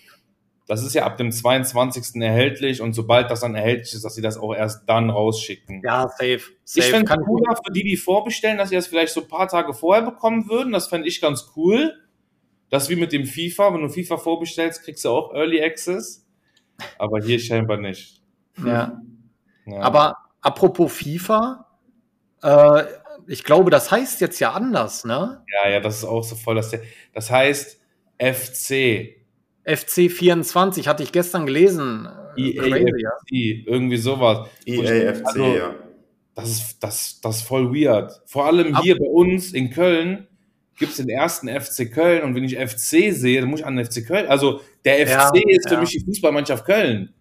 das 0.67 0.85
ist 0.85 0.95
ja 0.95 1.05
ab 1.05 1.17
dem 1.17 1.33
22. 1.33 2.21
erhältlich 2.23 2.81
und 2.81 2.93
sobald 2.93 3.31
das 3.31 3.41
dann 3.41 3.55
erhältlich 3.55 3.95
ist, 3.95 4.05
dass 4.05 4.15
sie 4.15 4.23
das 4.23 4.37
auch 4.39 4.55
erst 4.55 4.89
dann 4.89 5.11
rausschicken. 5.11 5.83
Ja, 5.85 6.09
safe. 6.09 6.41
safe. 6.65 6.81
Ich 6.81 6.85
fände 6.85 7.13
es 7.13 7.27
cooler 7.27 7.57
für 7.57 7.73
die, 7.73 7.83
die 7.83 7.97
vorbestellen, 7.97 8.59
dass 8.59 8.69
sie 8.69 8.77
das 8.77 8.87
vielleicht 8.87 9.13
so 9.13 9.23
ein 9.23 9.29
paar 9.29 9.49
Tage 9.49 9.75
vorher 9.75 10.03
bekommen 10.05 10.49
würden. 10.49 10.73
Das 10.73 10.89
fände 10.89 11.09
ich 11.09 11.21
ganz 11.21 11.53
cool. 11.57 11.95
Das 12.69 12.89
wie 12.89 12.97
mit 12.97 13.13
dem 13.13 13.25
FIFA. 13.25 13.75
Wenn 13.75 13.83
du 13.83 13.89
FIFA 13.89 14.17
vorbestellst, 14.17 14.85
kriegst 14.85 15.05
du 15.05 15.11
auch 15.11 15.35
Early 15.35 15.63
Access. 15.63 16.27
Aber 16.99 17.21
hier 17.21 17.39
scheinbar 17.39 17.79
nicht. 17.79 18.23
Ja. 18.65 19.01
ja. 19.67 19.81
Aber 19.81 20.17
apropos 20.41 20.93
FIFA, 20.93 21.67
äh, 22.43 22.85
ich 23.31 23.45
glaube, 23.45 23.71
das 23.71 23.93
heißt 23.93 24.21
jetzt 24.21 24.41
ja 24.41 24.53
anders, 24.53 25.05
ne? 25.05 25.45
Ja, 25.55 25.71
ja, 25.71 25.81
das 25.81 25.99
ist 25.99 26.05
auch 26.05 26.25
so 26.25 26.35
voll. 26.35 26.57
Das, 26.57 26.75
das 27.15 27.31
heißt 27.31 27.81
FC. 28.19 29.17
FC 29.65 30.11
24 30.11 30.89
hatte 30.89 31.05
ich 31.05 31.13
gestern 31.13 31.47
gelesen. 31.47 32.09
EAFC, 32.37 32.91
ja. 32.99 33.11
irgendwie 33.67 33.99
sowas. 33.99 34.49
EAFC, 34.67 35.27
also, 35.27 35.45
ja. 35.45 35.75
Das 36.35 36.51
ist, 36.51 36.83
das, 36.83 37.21
das 37.21 37.37
ist 37.37 37.43
voll 37.43 37.73
weird. 37.73 38.21
Vor 38.27 38.47
allem 38.47 38.81
hier 38.81 38.95
Ab 38.95 39.01
bei 39.01 39.09
uns 39.09 39.53
in 39.53 39.71
Köln 39.71 40.27
gibt 40.77 40.91
es 40.91 40.97
den 40.97 41.09
ersten 41.09 41.49
FC 41.49 41.93
Köln 41.93 42.25
und 42.25 42.35
wenn 42.35 42.43
ich 42.43 42.57
FC 42.57 43.13
sehe, 43.13 43.41
dann 43.41 43.51
muss 43.51 43.61
ich 43.61 43.67
an 43.67 43.77
den 43.77 43.87
FC 43.87 44.05
Köln. 44.05 44.27
Also 44.27 44.61
der 44.85 45.07
FC 45.07 45.13
ja, 45.13 45.31
ist 45.47 45.69
für 45.69 45.75
ja. 45.75 45.81
mich 45.81 45.91
die 45.91 46.05
Fußballmannschaft 46.05 46.65
Köln. 46.65 47.15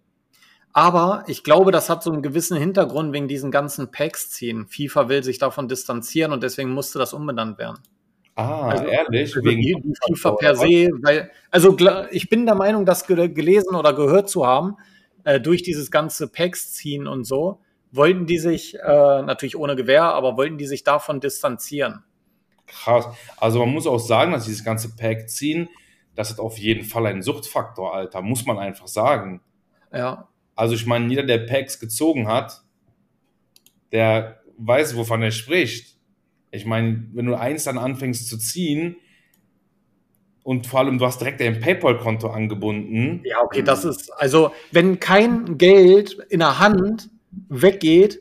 Aber 0.71 1.23
ich 1.27 1.43
glaube, 1.43 1.71
das 1.71 1.89
hat 1.89 2.03
so 2.03 2.12
einen 2.12 2.21
gewissen 2.21 2.58
Hintergrund 2.58 3.12
wegen 3.12 3.27
diesen 3.27 3.51
ganzen 3.51 3.91
Packs 3.91 4.29
ziehen. 4.29 4.67
FIFA 4.67 5.10
will 5.10 5.23
sich 5.23 5.39
davon 5.39 5.67
distanzieren 5.67 6.32
und 6.32 6.43
deswegen 6.43 6.69
musste 6.69 6.99
das 6.99 7.13
umbenannt 7.13 7.58
werden. 7.58 7.79
Ah, 8.36 8.69
also, 8.69 8.86
ehrlich? 8.86 9.36
Also 9.36 9.43
wegen 9.43 9.95
FIFA 10.08 10.32
per 10.32 10.55
se, 10.55 10.89
weil, 11.01 11.32
also 11.51 11.75
ich 12.12 12.29
bin 12.29 12.45
der 12.45 12.55
Meinung, 12.55 12.86
das 12.86 13.05
gelesen 13.05 13.75
oder 13.75 13.93
gehört 13.93 14.29
zu 14.29 14.45
haben, 14.45 14.77
äh, 15.25 15.41
durch 15.41 15.63
dieses 15.63 15.91
ganze 15.91 16.29
Packs 16.29 16.71
ziehen 16.73 17.08
und 17.08 17.25
so, 17.25 17.60
wollten 17.91 18.27
die 18.27 18.38
sich, 18.38 18.75
äh, 18.75 19.21
natürlich 19.23 19.58
ohne 19.58 19.75
Gewehr, 19.75 20.03
aber 20.03 20.38
wollten 20.38 20.58
die 20.58 20.67
sich 20.67 20.84
davon 20.84 21.19
distanzieren. 21.19 22.05
Krass. 22.67 23.08
Also 23.38 23.60
man 23.60 23.69
muss 23.69 23.88
auch 23.88 23.97
sagen, 23.97 24.32
dass 24.32 24.45
dieses 24.45 24.63
ganze 24.63 24.95
Pack 24.95 25.29
ziehen, 25.29 25.67
das 26.15 26.29
hat 26.29 26.39
auf 26.39 26.58
jeden 26.58 26.86
Fall 26.86 27.08
einen 27.08 27.23
Suchtfaktor, 27.23 27.93
Alter, 27.93 28.21
muss 28.21 28.45
man 28.45 28.58
einfach 28.58 28.88
sagen. 28.88 29.41
Ja. 29.91 30.29
Also 30.60 30.76
ich 30.76 30.86
meine, 30.86 31.08
jeder, 31.08 31.24
der 31.24 31.38
Packs 31.38 31.80
gezogen 31.80 32.28
hat, 32.28 32.63
der 33.93 34.41
weiß, 34.58 34.98
wovon 34.98 35.24
er 35.24 35.32
spricht. 35.32 35.95
Ich 36.52 36.65
meine, 36.65 37.06
wenn 37.13 37.28
du 37.28 37.36
eins 37.36 37.63
dann 37.63 37.78
anfängst 37.78 38.28
zu 38.28 38.38
ziehen 38.38 38.98
und 40.43 40.67
vor 40.67 40.82
allem 40.82 40.98
du 40.98 41.06
hast 41.06 41.22
direkt 41.22 41.39
dein 41.39 41.62
PayPal-Konto 41.62 42.30
angebunden. 42.30 43.22
Ja, 43.24 43.38
okay, 43.41 43.62
das 43.62 43.86
ist, 43.86 44.12
also 44.12 44.52
wenn 44.74 45.00
kein 45.00 45.58
Geld 45.58 46.17
in 46.28 46.39
der 46.39 46.60
Hand 46.60 47.10
weggeht, 47.48 48.19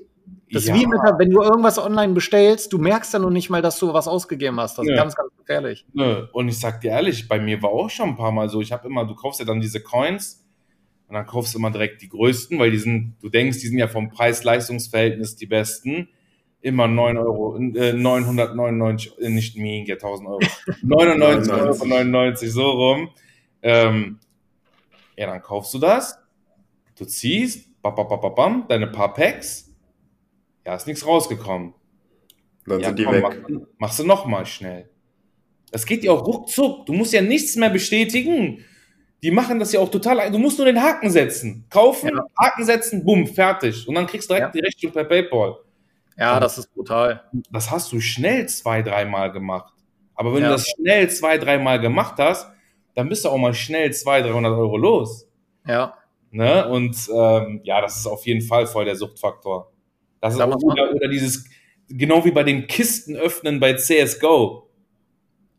das 0.53 0.67
ja. 0.67 0.75
ist 0.75 0.81
wie 0.81 0.87
mit, 0.87 1.01
wenn 1.19 1.31
du 1.31 1.43
irgendwas 1.43 1.77
online 1.77 2.13
bestellst, 2.13 2.73
du 2.73 2.79
merkst 2.79 3.15
ja 3.15 3.19
noch 3.19 3.31
nicht 3.31 3.51
mal, 3.51 3.63
dass 3.63 3.81
du 3.81 3.93
was 3.93 4.07
ausgegeben 4.07 4.61
hast. 4.61 4.79
Das 4.79 4.87
ist 4.87 4.95
ganz, 4.95 5.17
ganz 5.17 5.37
gefährlich. 5.37 5.85
Nö. 5.93 6.29
Und 6.33 6.47
ich 6.47 6.61
sag 6.61 6.83
dir 6.83 6.93
ehrlich, 6.93 7.27
bei 7.27 7.41
mir 7.41 7.61
war 7.63 7.71
auch 7.71 7.91
schon 7.91 8.11
ein 8.11 8.17
paar 8.17 8.31
Mal 8.31 8.49
so, 8.49 8.61
ich 8.61 8.71
habe 8.71 8.87
immer, 8.87 9.05
du 9.05 9.17
kaufst 9.17 9.41
ja 9.41 9.47
dann 9.47 9.61
diese 9.61 9.81
Coins 9.81 10.48
und 11.09 11.15
dann 11.15 11.27
kaufst 11.27 11.55
du 11.55 11.59
immer 11.59 11.71
direkt 11.71 12.03
die 12.03 12.09
größten, 12.09 12.59
weil 12.59 12.71
die 12.71 12.79
sind, 12.79 13.17
du 13.23 13.31
denkst, 13.31 13.61
die 13.61 13.69
sind 13.69 13.79
ja 13.79 13.89
vom 13.89 14.11
Preis-Leistungs-Verhältnis 14.11 15.37
die 15.37 15.47
besten. 15.47 16.09
Immer 16.61 16.87
9 16.87 17.17
Euro, 17.17 17.57
äh, 17.57 17.95
999, 17.95 19.13
äh, 19.19 19.31
nicht 19.31 19.57
mega, 19.57 19.95
1000 19.95 20.29
Euro. 20.29 20.41
99 20.83 21.53
Euro, 21.53 21.85
99, 21.85 22.53
so 22.53 22.71
rum. 22.71 23.11
Ähm, 23.63 24.19
ja, 25.17 25.27
dann 25.27 25.41
kaufst 25.41 25.73
du 25.73 25.79
das, 25.79 26.19
du 26.97 27.07
ziehst, 27.07 27.71
bam, 27.81 27.95
bam, 27.95 28.09
bam, 28.09 28.35
bam, 28.35 28.65
deine 28.69 28.89
paar 28.89 29.15
Packs, 29.15 29.75
ja, 30.67 30.75
ist 30.75 30.87
nichts 30.87 31.07
rausgekommen. 31.07 31.73
Dann 32.67 32.81
ja, 32.81 32.89
sind 32.89 32.99
die 32.99 33.05
komm, 33.05 33.15
weg. 33.15 33.25
Mach, 33.49 33.61
machst 33.79 33.99
du 33.99 34.05
nochmal 34.05 34.45
schnell. 34.45 34.91
Das 35.71 35.87
geht 35.87 36.05
ja 36.05 36.13
auch 36.13 36.27
ruckzuck. 36.27 36.85
Du 36.87 36.93
musst 36.93 37.13
ja 37.15 37.23
nichts 37.23 37.57
mehr 37.57 37.71
bestätigen 37.71 38.65
die 39.23 39.31
machen 39.31 39.59
das 39.59 39.73
ja 39.73 39.81
auch 39.81 39.91
total. 39.91 40.31
Du 40.31 40.39
musst 40.39 40.59
nur 40.59 40.67
den 40.67 40.81
Haken 40.83 41.11
setzen. 41.11 41.65
Kaufen, 41.71 42.11
Ja. 42.15 42.25
Haken 42.39 42.65
setzen, 42.65 43.05
bumm, 43.05 43.27
fertig. 43.27 43.87
Und 43.89 43.95
dann 43.97 44.07
kriegst 44.07 44.31
du 44.31 44.35
direkt 44.35 44.55
Ja. 44.55 44.61
die 44.61 44.65
Rechnung 44.67 44.93
per 44.93 45.05
PayPal. 45.05 45.57
Ja, 46.17 46.39
das 46.41 46.59
ist 46.59 46.73
brutal. 46.75 47.23
Das 47.51 47.71
hast 47.71 47.93
du 47.93 48.01
schnell 48.01 48.49
zwei, 48.49 48.83
dreimal 48.83 49.31
gemacht. 49.33 49.73
Aber 50.15 50.35
wenn 50.35 50.43
Ja. 50.43 50.49
du 50.49 50.55
das 50.55 50.67
schnell 50.69 51.09
zwei, 51.11 51.39
dreimal 51.39 51.81
gemacht 51.81 52.15
hast, 52.19 52.49
dann 52.95 53.09
bist 53.09 53.25
du 53.25 53.29
auch 53.29 53.39
mal 53.39 53.55
schnell 53.55 53.93
200, 53.93 54.33
300 54.33 54.53
Euro 54.59 54.77
los. 54.77 55.29
Ja. 55.67 55.95
Ne? 56.31 56.69
Und 56.69 56.97
ähm, 57.15 57.61
ja, 57.63 57.81
das 57.81 57.97
ist 57.99 58.07
auf 58.07 58.27
jeden 58.27 58.43
Fall 58.43 58.67
voll 58.67 58.85
der 58.85 58.97
Suchtfaktor. 58.97 59.71
Das 60.21 60.35
ist 60.35 60.41
oder, 60.41 60.93
oder 60.95 61.09
dieses, 61.09 61.45
genau 61.89 62.25
wie 62.25 62.33
bei 62.33 62.43
den 62.43 62.67
Kisten 62.67 63.15
öffnen 63.17 63.61
bei 63.61 63.75
CSGO. 63.75 64.68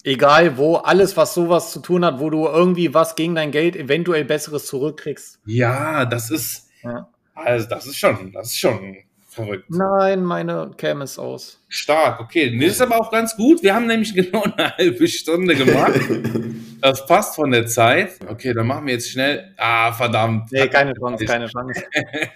Egal 0.09 0.57
wo, 0.57 0.77
alles, 0.77 1.15
was 1.17 1.35
sowas 1.35 1.71
zu 1.71 1.81
tun 1.81 2.03
hat, 2.03 2.19
wo 2.19 2.31
du 2.31 2.47
irgendwie 2.47 2.93
was 2.95 3.15
gegen 3.15 3.35
dein 3.35 3.51
Geld 3.51 3.75
eventuell 3.75 4.25
Besseres 4.25 4.65
zurückkriegst. 4.65 5.39
Ja, 5.45 6.05
das 6.05 6.31
ist, 6.31 6.67
Ja. 6.83 7.07
also 7.35 7.69
das 7.69 7.85
ist 7.85 7.97
schon, 7.97 8.31
das 8.31 8.47
ist 8.47 8.57
schon 8.57 8.97
verrückt. 9.27 9.65
Nein, 9.69 10.23
meine 10.23 10.71
Cam 10.77 11.01
ist 11.01 11.19
aus. 11.19 11.63
Stark, 11.67 12.19
okay. 12.21 12.57
Das 12.59 12.71
ist 12.71 12.81
aber 12.81 12.99
auch 12.99 13.11
ganz 13.11 13.35
gut. 13.35 13.61
Wir 13.61 13.75
haben 13.75 13.85
nämlich 13.85 14.15
genau 14.15 14.41
eine 14.43 14.71
halbe 14.77 15.07
Stunde 15.07 15.55
gemacht. 15.55 15.99
Das 16.81 17.05
passt 17.05 17.35
von 17.35 17.51
der 17.51 17.67
Zeit. 17.67 18.11
Okay, 18.25 18.53
dann 18.53 18.65
machen 18.65 18.85
wir 18.85 18.93
jetzt 18.93 19.09
schnell. 19.09 19.53
Ah, 19.57 19.91
verdammt. 19.91 20.49
Nee, 20.49 20.69
keine 20.69 20.93
Chance, 20.93 21.25
keine 21.25 21.47
Chance. 21.47 21.83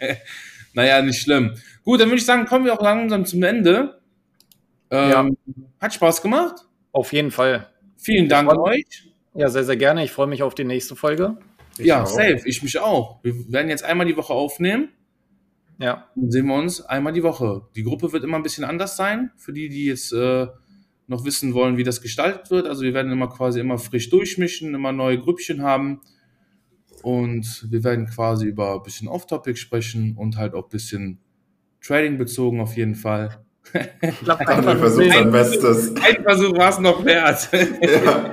naja, 0.73 1.01
nicht 1.01 1.21
schlimm. 1.21 1.55
Gut, 1.85 2.01
dann 2.01 2.09
würde 2.09 2.17
ich 2.17 2.25
sagen, 2.25 2.45
kommen 2.45 2.65
wir 2.65 2.73
auch 2.73 2.81
langsam 2.81 3.25
zum 3.25 3.41
Ende. 3.41 4.01
Ähm, 4.91 5.37
Hat 5.79 5.93
Spaß 5.93 6.21
gemacht. 6.21 6.55
Auf 6.93 7.11
jeden 7.11 7.31
Fall. 7.31 7.67
Vielen 7.97 8.29
Dank 8.29 8.49
freut 8.49 8.59
euch. 8.59 9.11
Ja, 9.33 9.49
sehr, 9.49 9.63
sehr 9.63 9.75
gerne. 9.75 10.03
Ich 10.03 10.11
freue 10.11 10.27
mich 10.27 10.43
auf 10.43 10.53
die 10.55 10.63
nächste 10.63 10.95
Folge. 10.95 11.37
Ich 11.77 11.87
ja, 11.87 12.03
auch. 12.03 12.07
safe. 12.07 12.41
Ich 12.45 12.61
mich 12.61 12.79
auch. 12.79 13.23
Wir 13.23 13.33
werden 13.51 13.67
jetzt 13.69 13.83
einmal 13.83 14.05
die 14.05 14.15
Woche 14.15 14.33
aufnehmen. 14.33 14.89
Ja. 15.79 16.07
Dann 16.15 16.29
sehen 16.29 16.45
wir 16.45 16.55
uns 16.55 16.81
einmal 16.81 17.11
die 17.13 17.23
Woche. 17.23 17.63
Die 17.75 17.83
Gruppe 17.83 18.13
wird 18.13 18.23
immer 18.23 18.37
ein 18.37 18.43
bisschen 18.43 18.63
anders 18.63 18.95
sein, 18.95 19.31
für 19.37 19.53
die, 19.53 19.69
die 19.69 19.85
jetzt 19.85 20.13
äh, 20.13 20.47
noch 21.07 21.25
wissen 21.25 21.55
wollen, 21.55 21.77
wie 21.77 21.83
das 21.83 21.99
gestaltet 21.99 22.51
wird. 22.51 22.67
Also 22.67 22.83
wir 22.83 22.93
werden 22.93 23.11
immer 23.11 23.27
quasi 23.27 23.59
immer 23.59 23.79
frisch 23.79 24.11
durchmischen, 24.11 24.75
immer 24.75 24.91
neue 24.91 25.19
Grüppchen 25.19 25.63
haben. 25.63 26.01
Und 27.01 27.67
wir 27.71 27.83
werden 27.83 28.05
quasi 28.05 28.45
über 28.45 28.75
ein 28.75 28.83
bisschen 28.83 29.07
Off-Topic 29.07 29.57
sprechen 29.57 30.15
und 30.15 30.37
halt 30.37 30.53
auch 30.53 30.65
ein 30.65 30.69
bisschen 30.69 31.19
Trading 31.81 32.19
bezogen 32.19 32.61
auf 32.61 32.77
jeden 32.77 32.95
Fall. 32.95 33.43
Klappt 33.71 34.41
André 34.41 34.49
einfach 34.57 34.77
versucht 34.77 35.05
nicht. 35.05 35.13
sein 35.15 35.31
Bestes. 35.31 35.93
Ein 35.95 36.23
Versuch 36.23 36.57
war 36.57 36.69
es 36.69 36.79
noch 36.79 37.03
wert. 37.05 37.47
Ja. 37.51 38.23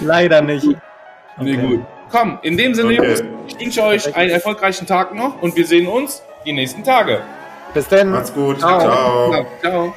Leider 0.00 0.40
nicht. 0.42 0.66
Nee, 1.38 1.56
Okay. 1.56 1.66
gut. 1.66 1.80
Komm, 2.10 2.38
in 2.42 2.56
dem 2.56 2.74
Sinne, 2.74 2.94
Okay. 2.94 3.06
Jungs, 3.08 3.24
ich 3.48 3.58
wünsche 3.60 3.82
euch 3.82 4.16
einen 4.16 4.30
erfolgreichen 4.30 4.86
Tag 4.86 5.14
noch 5.14 5.42
und 5.42 5.56
wir 5.56 5.66
sehen 5.66 5.86
uns 5.88 6.22
die 6.46 6.52
nächsten 6.52 6.82
Tage. 6.84 7.20
Bis 7.74 7.88
dann. 7.88 8.10
Macht's 8.10 8.32
gut. 8.32 8.58
Ciao. 8.58 8.80
Ciao. 8.80 9.46
Ciao. 9.60 9.94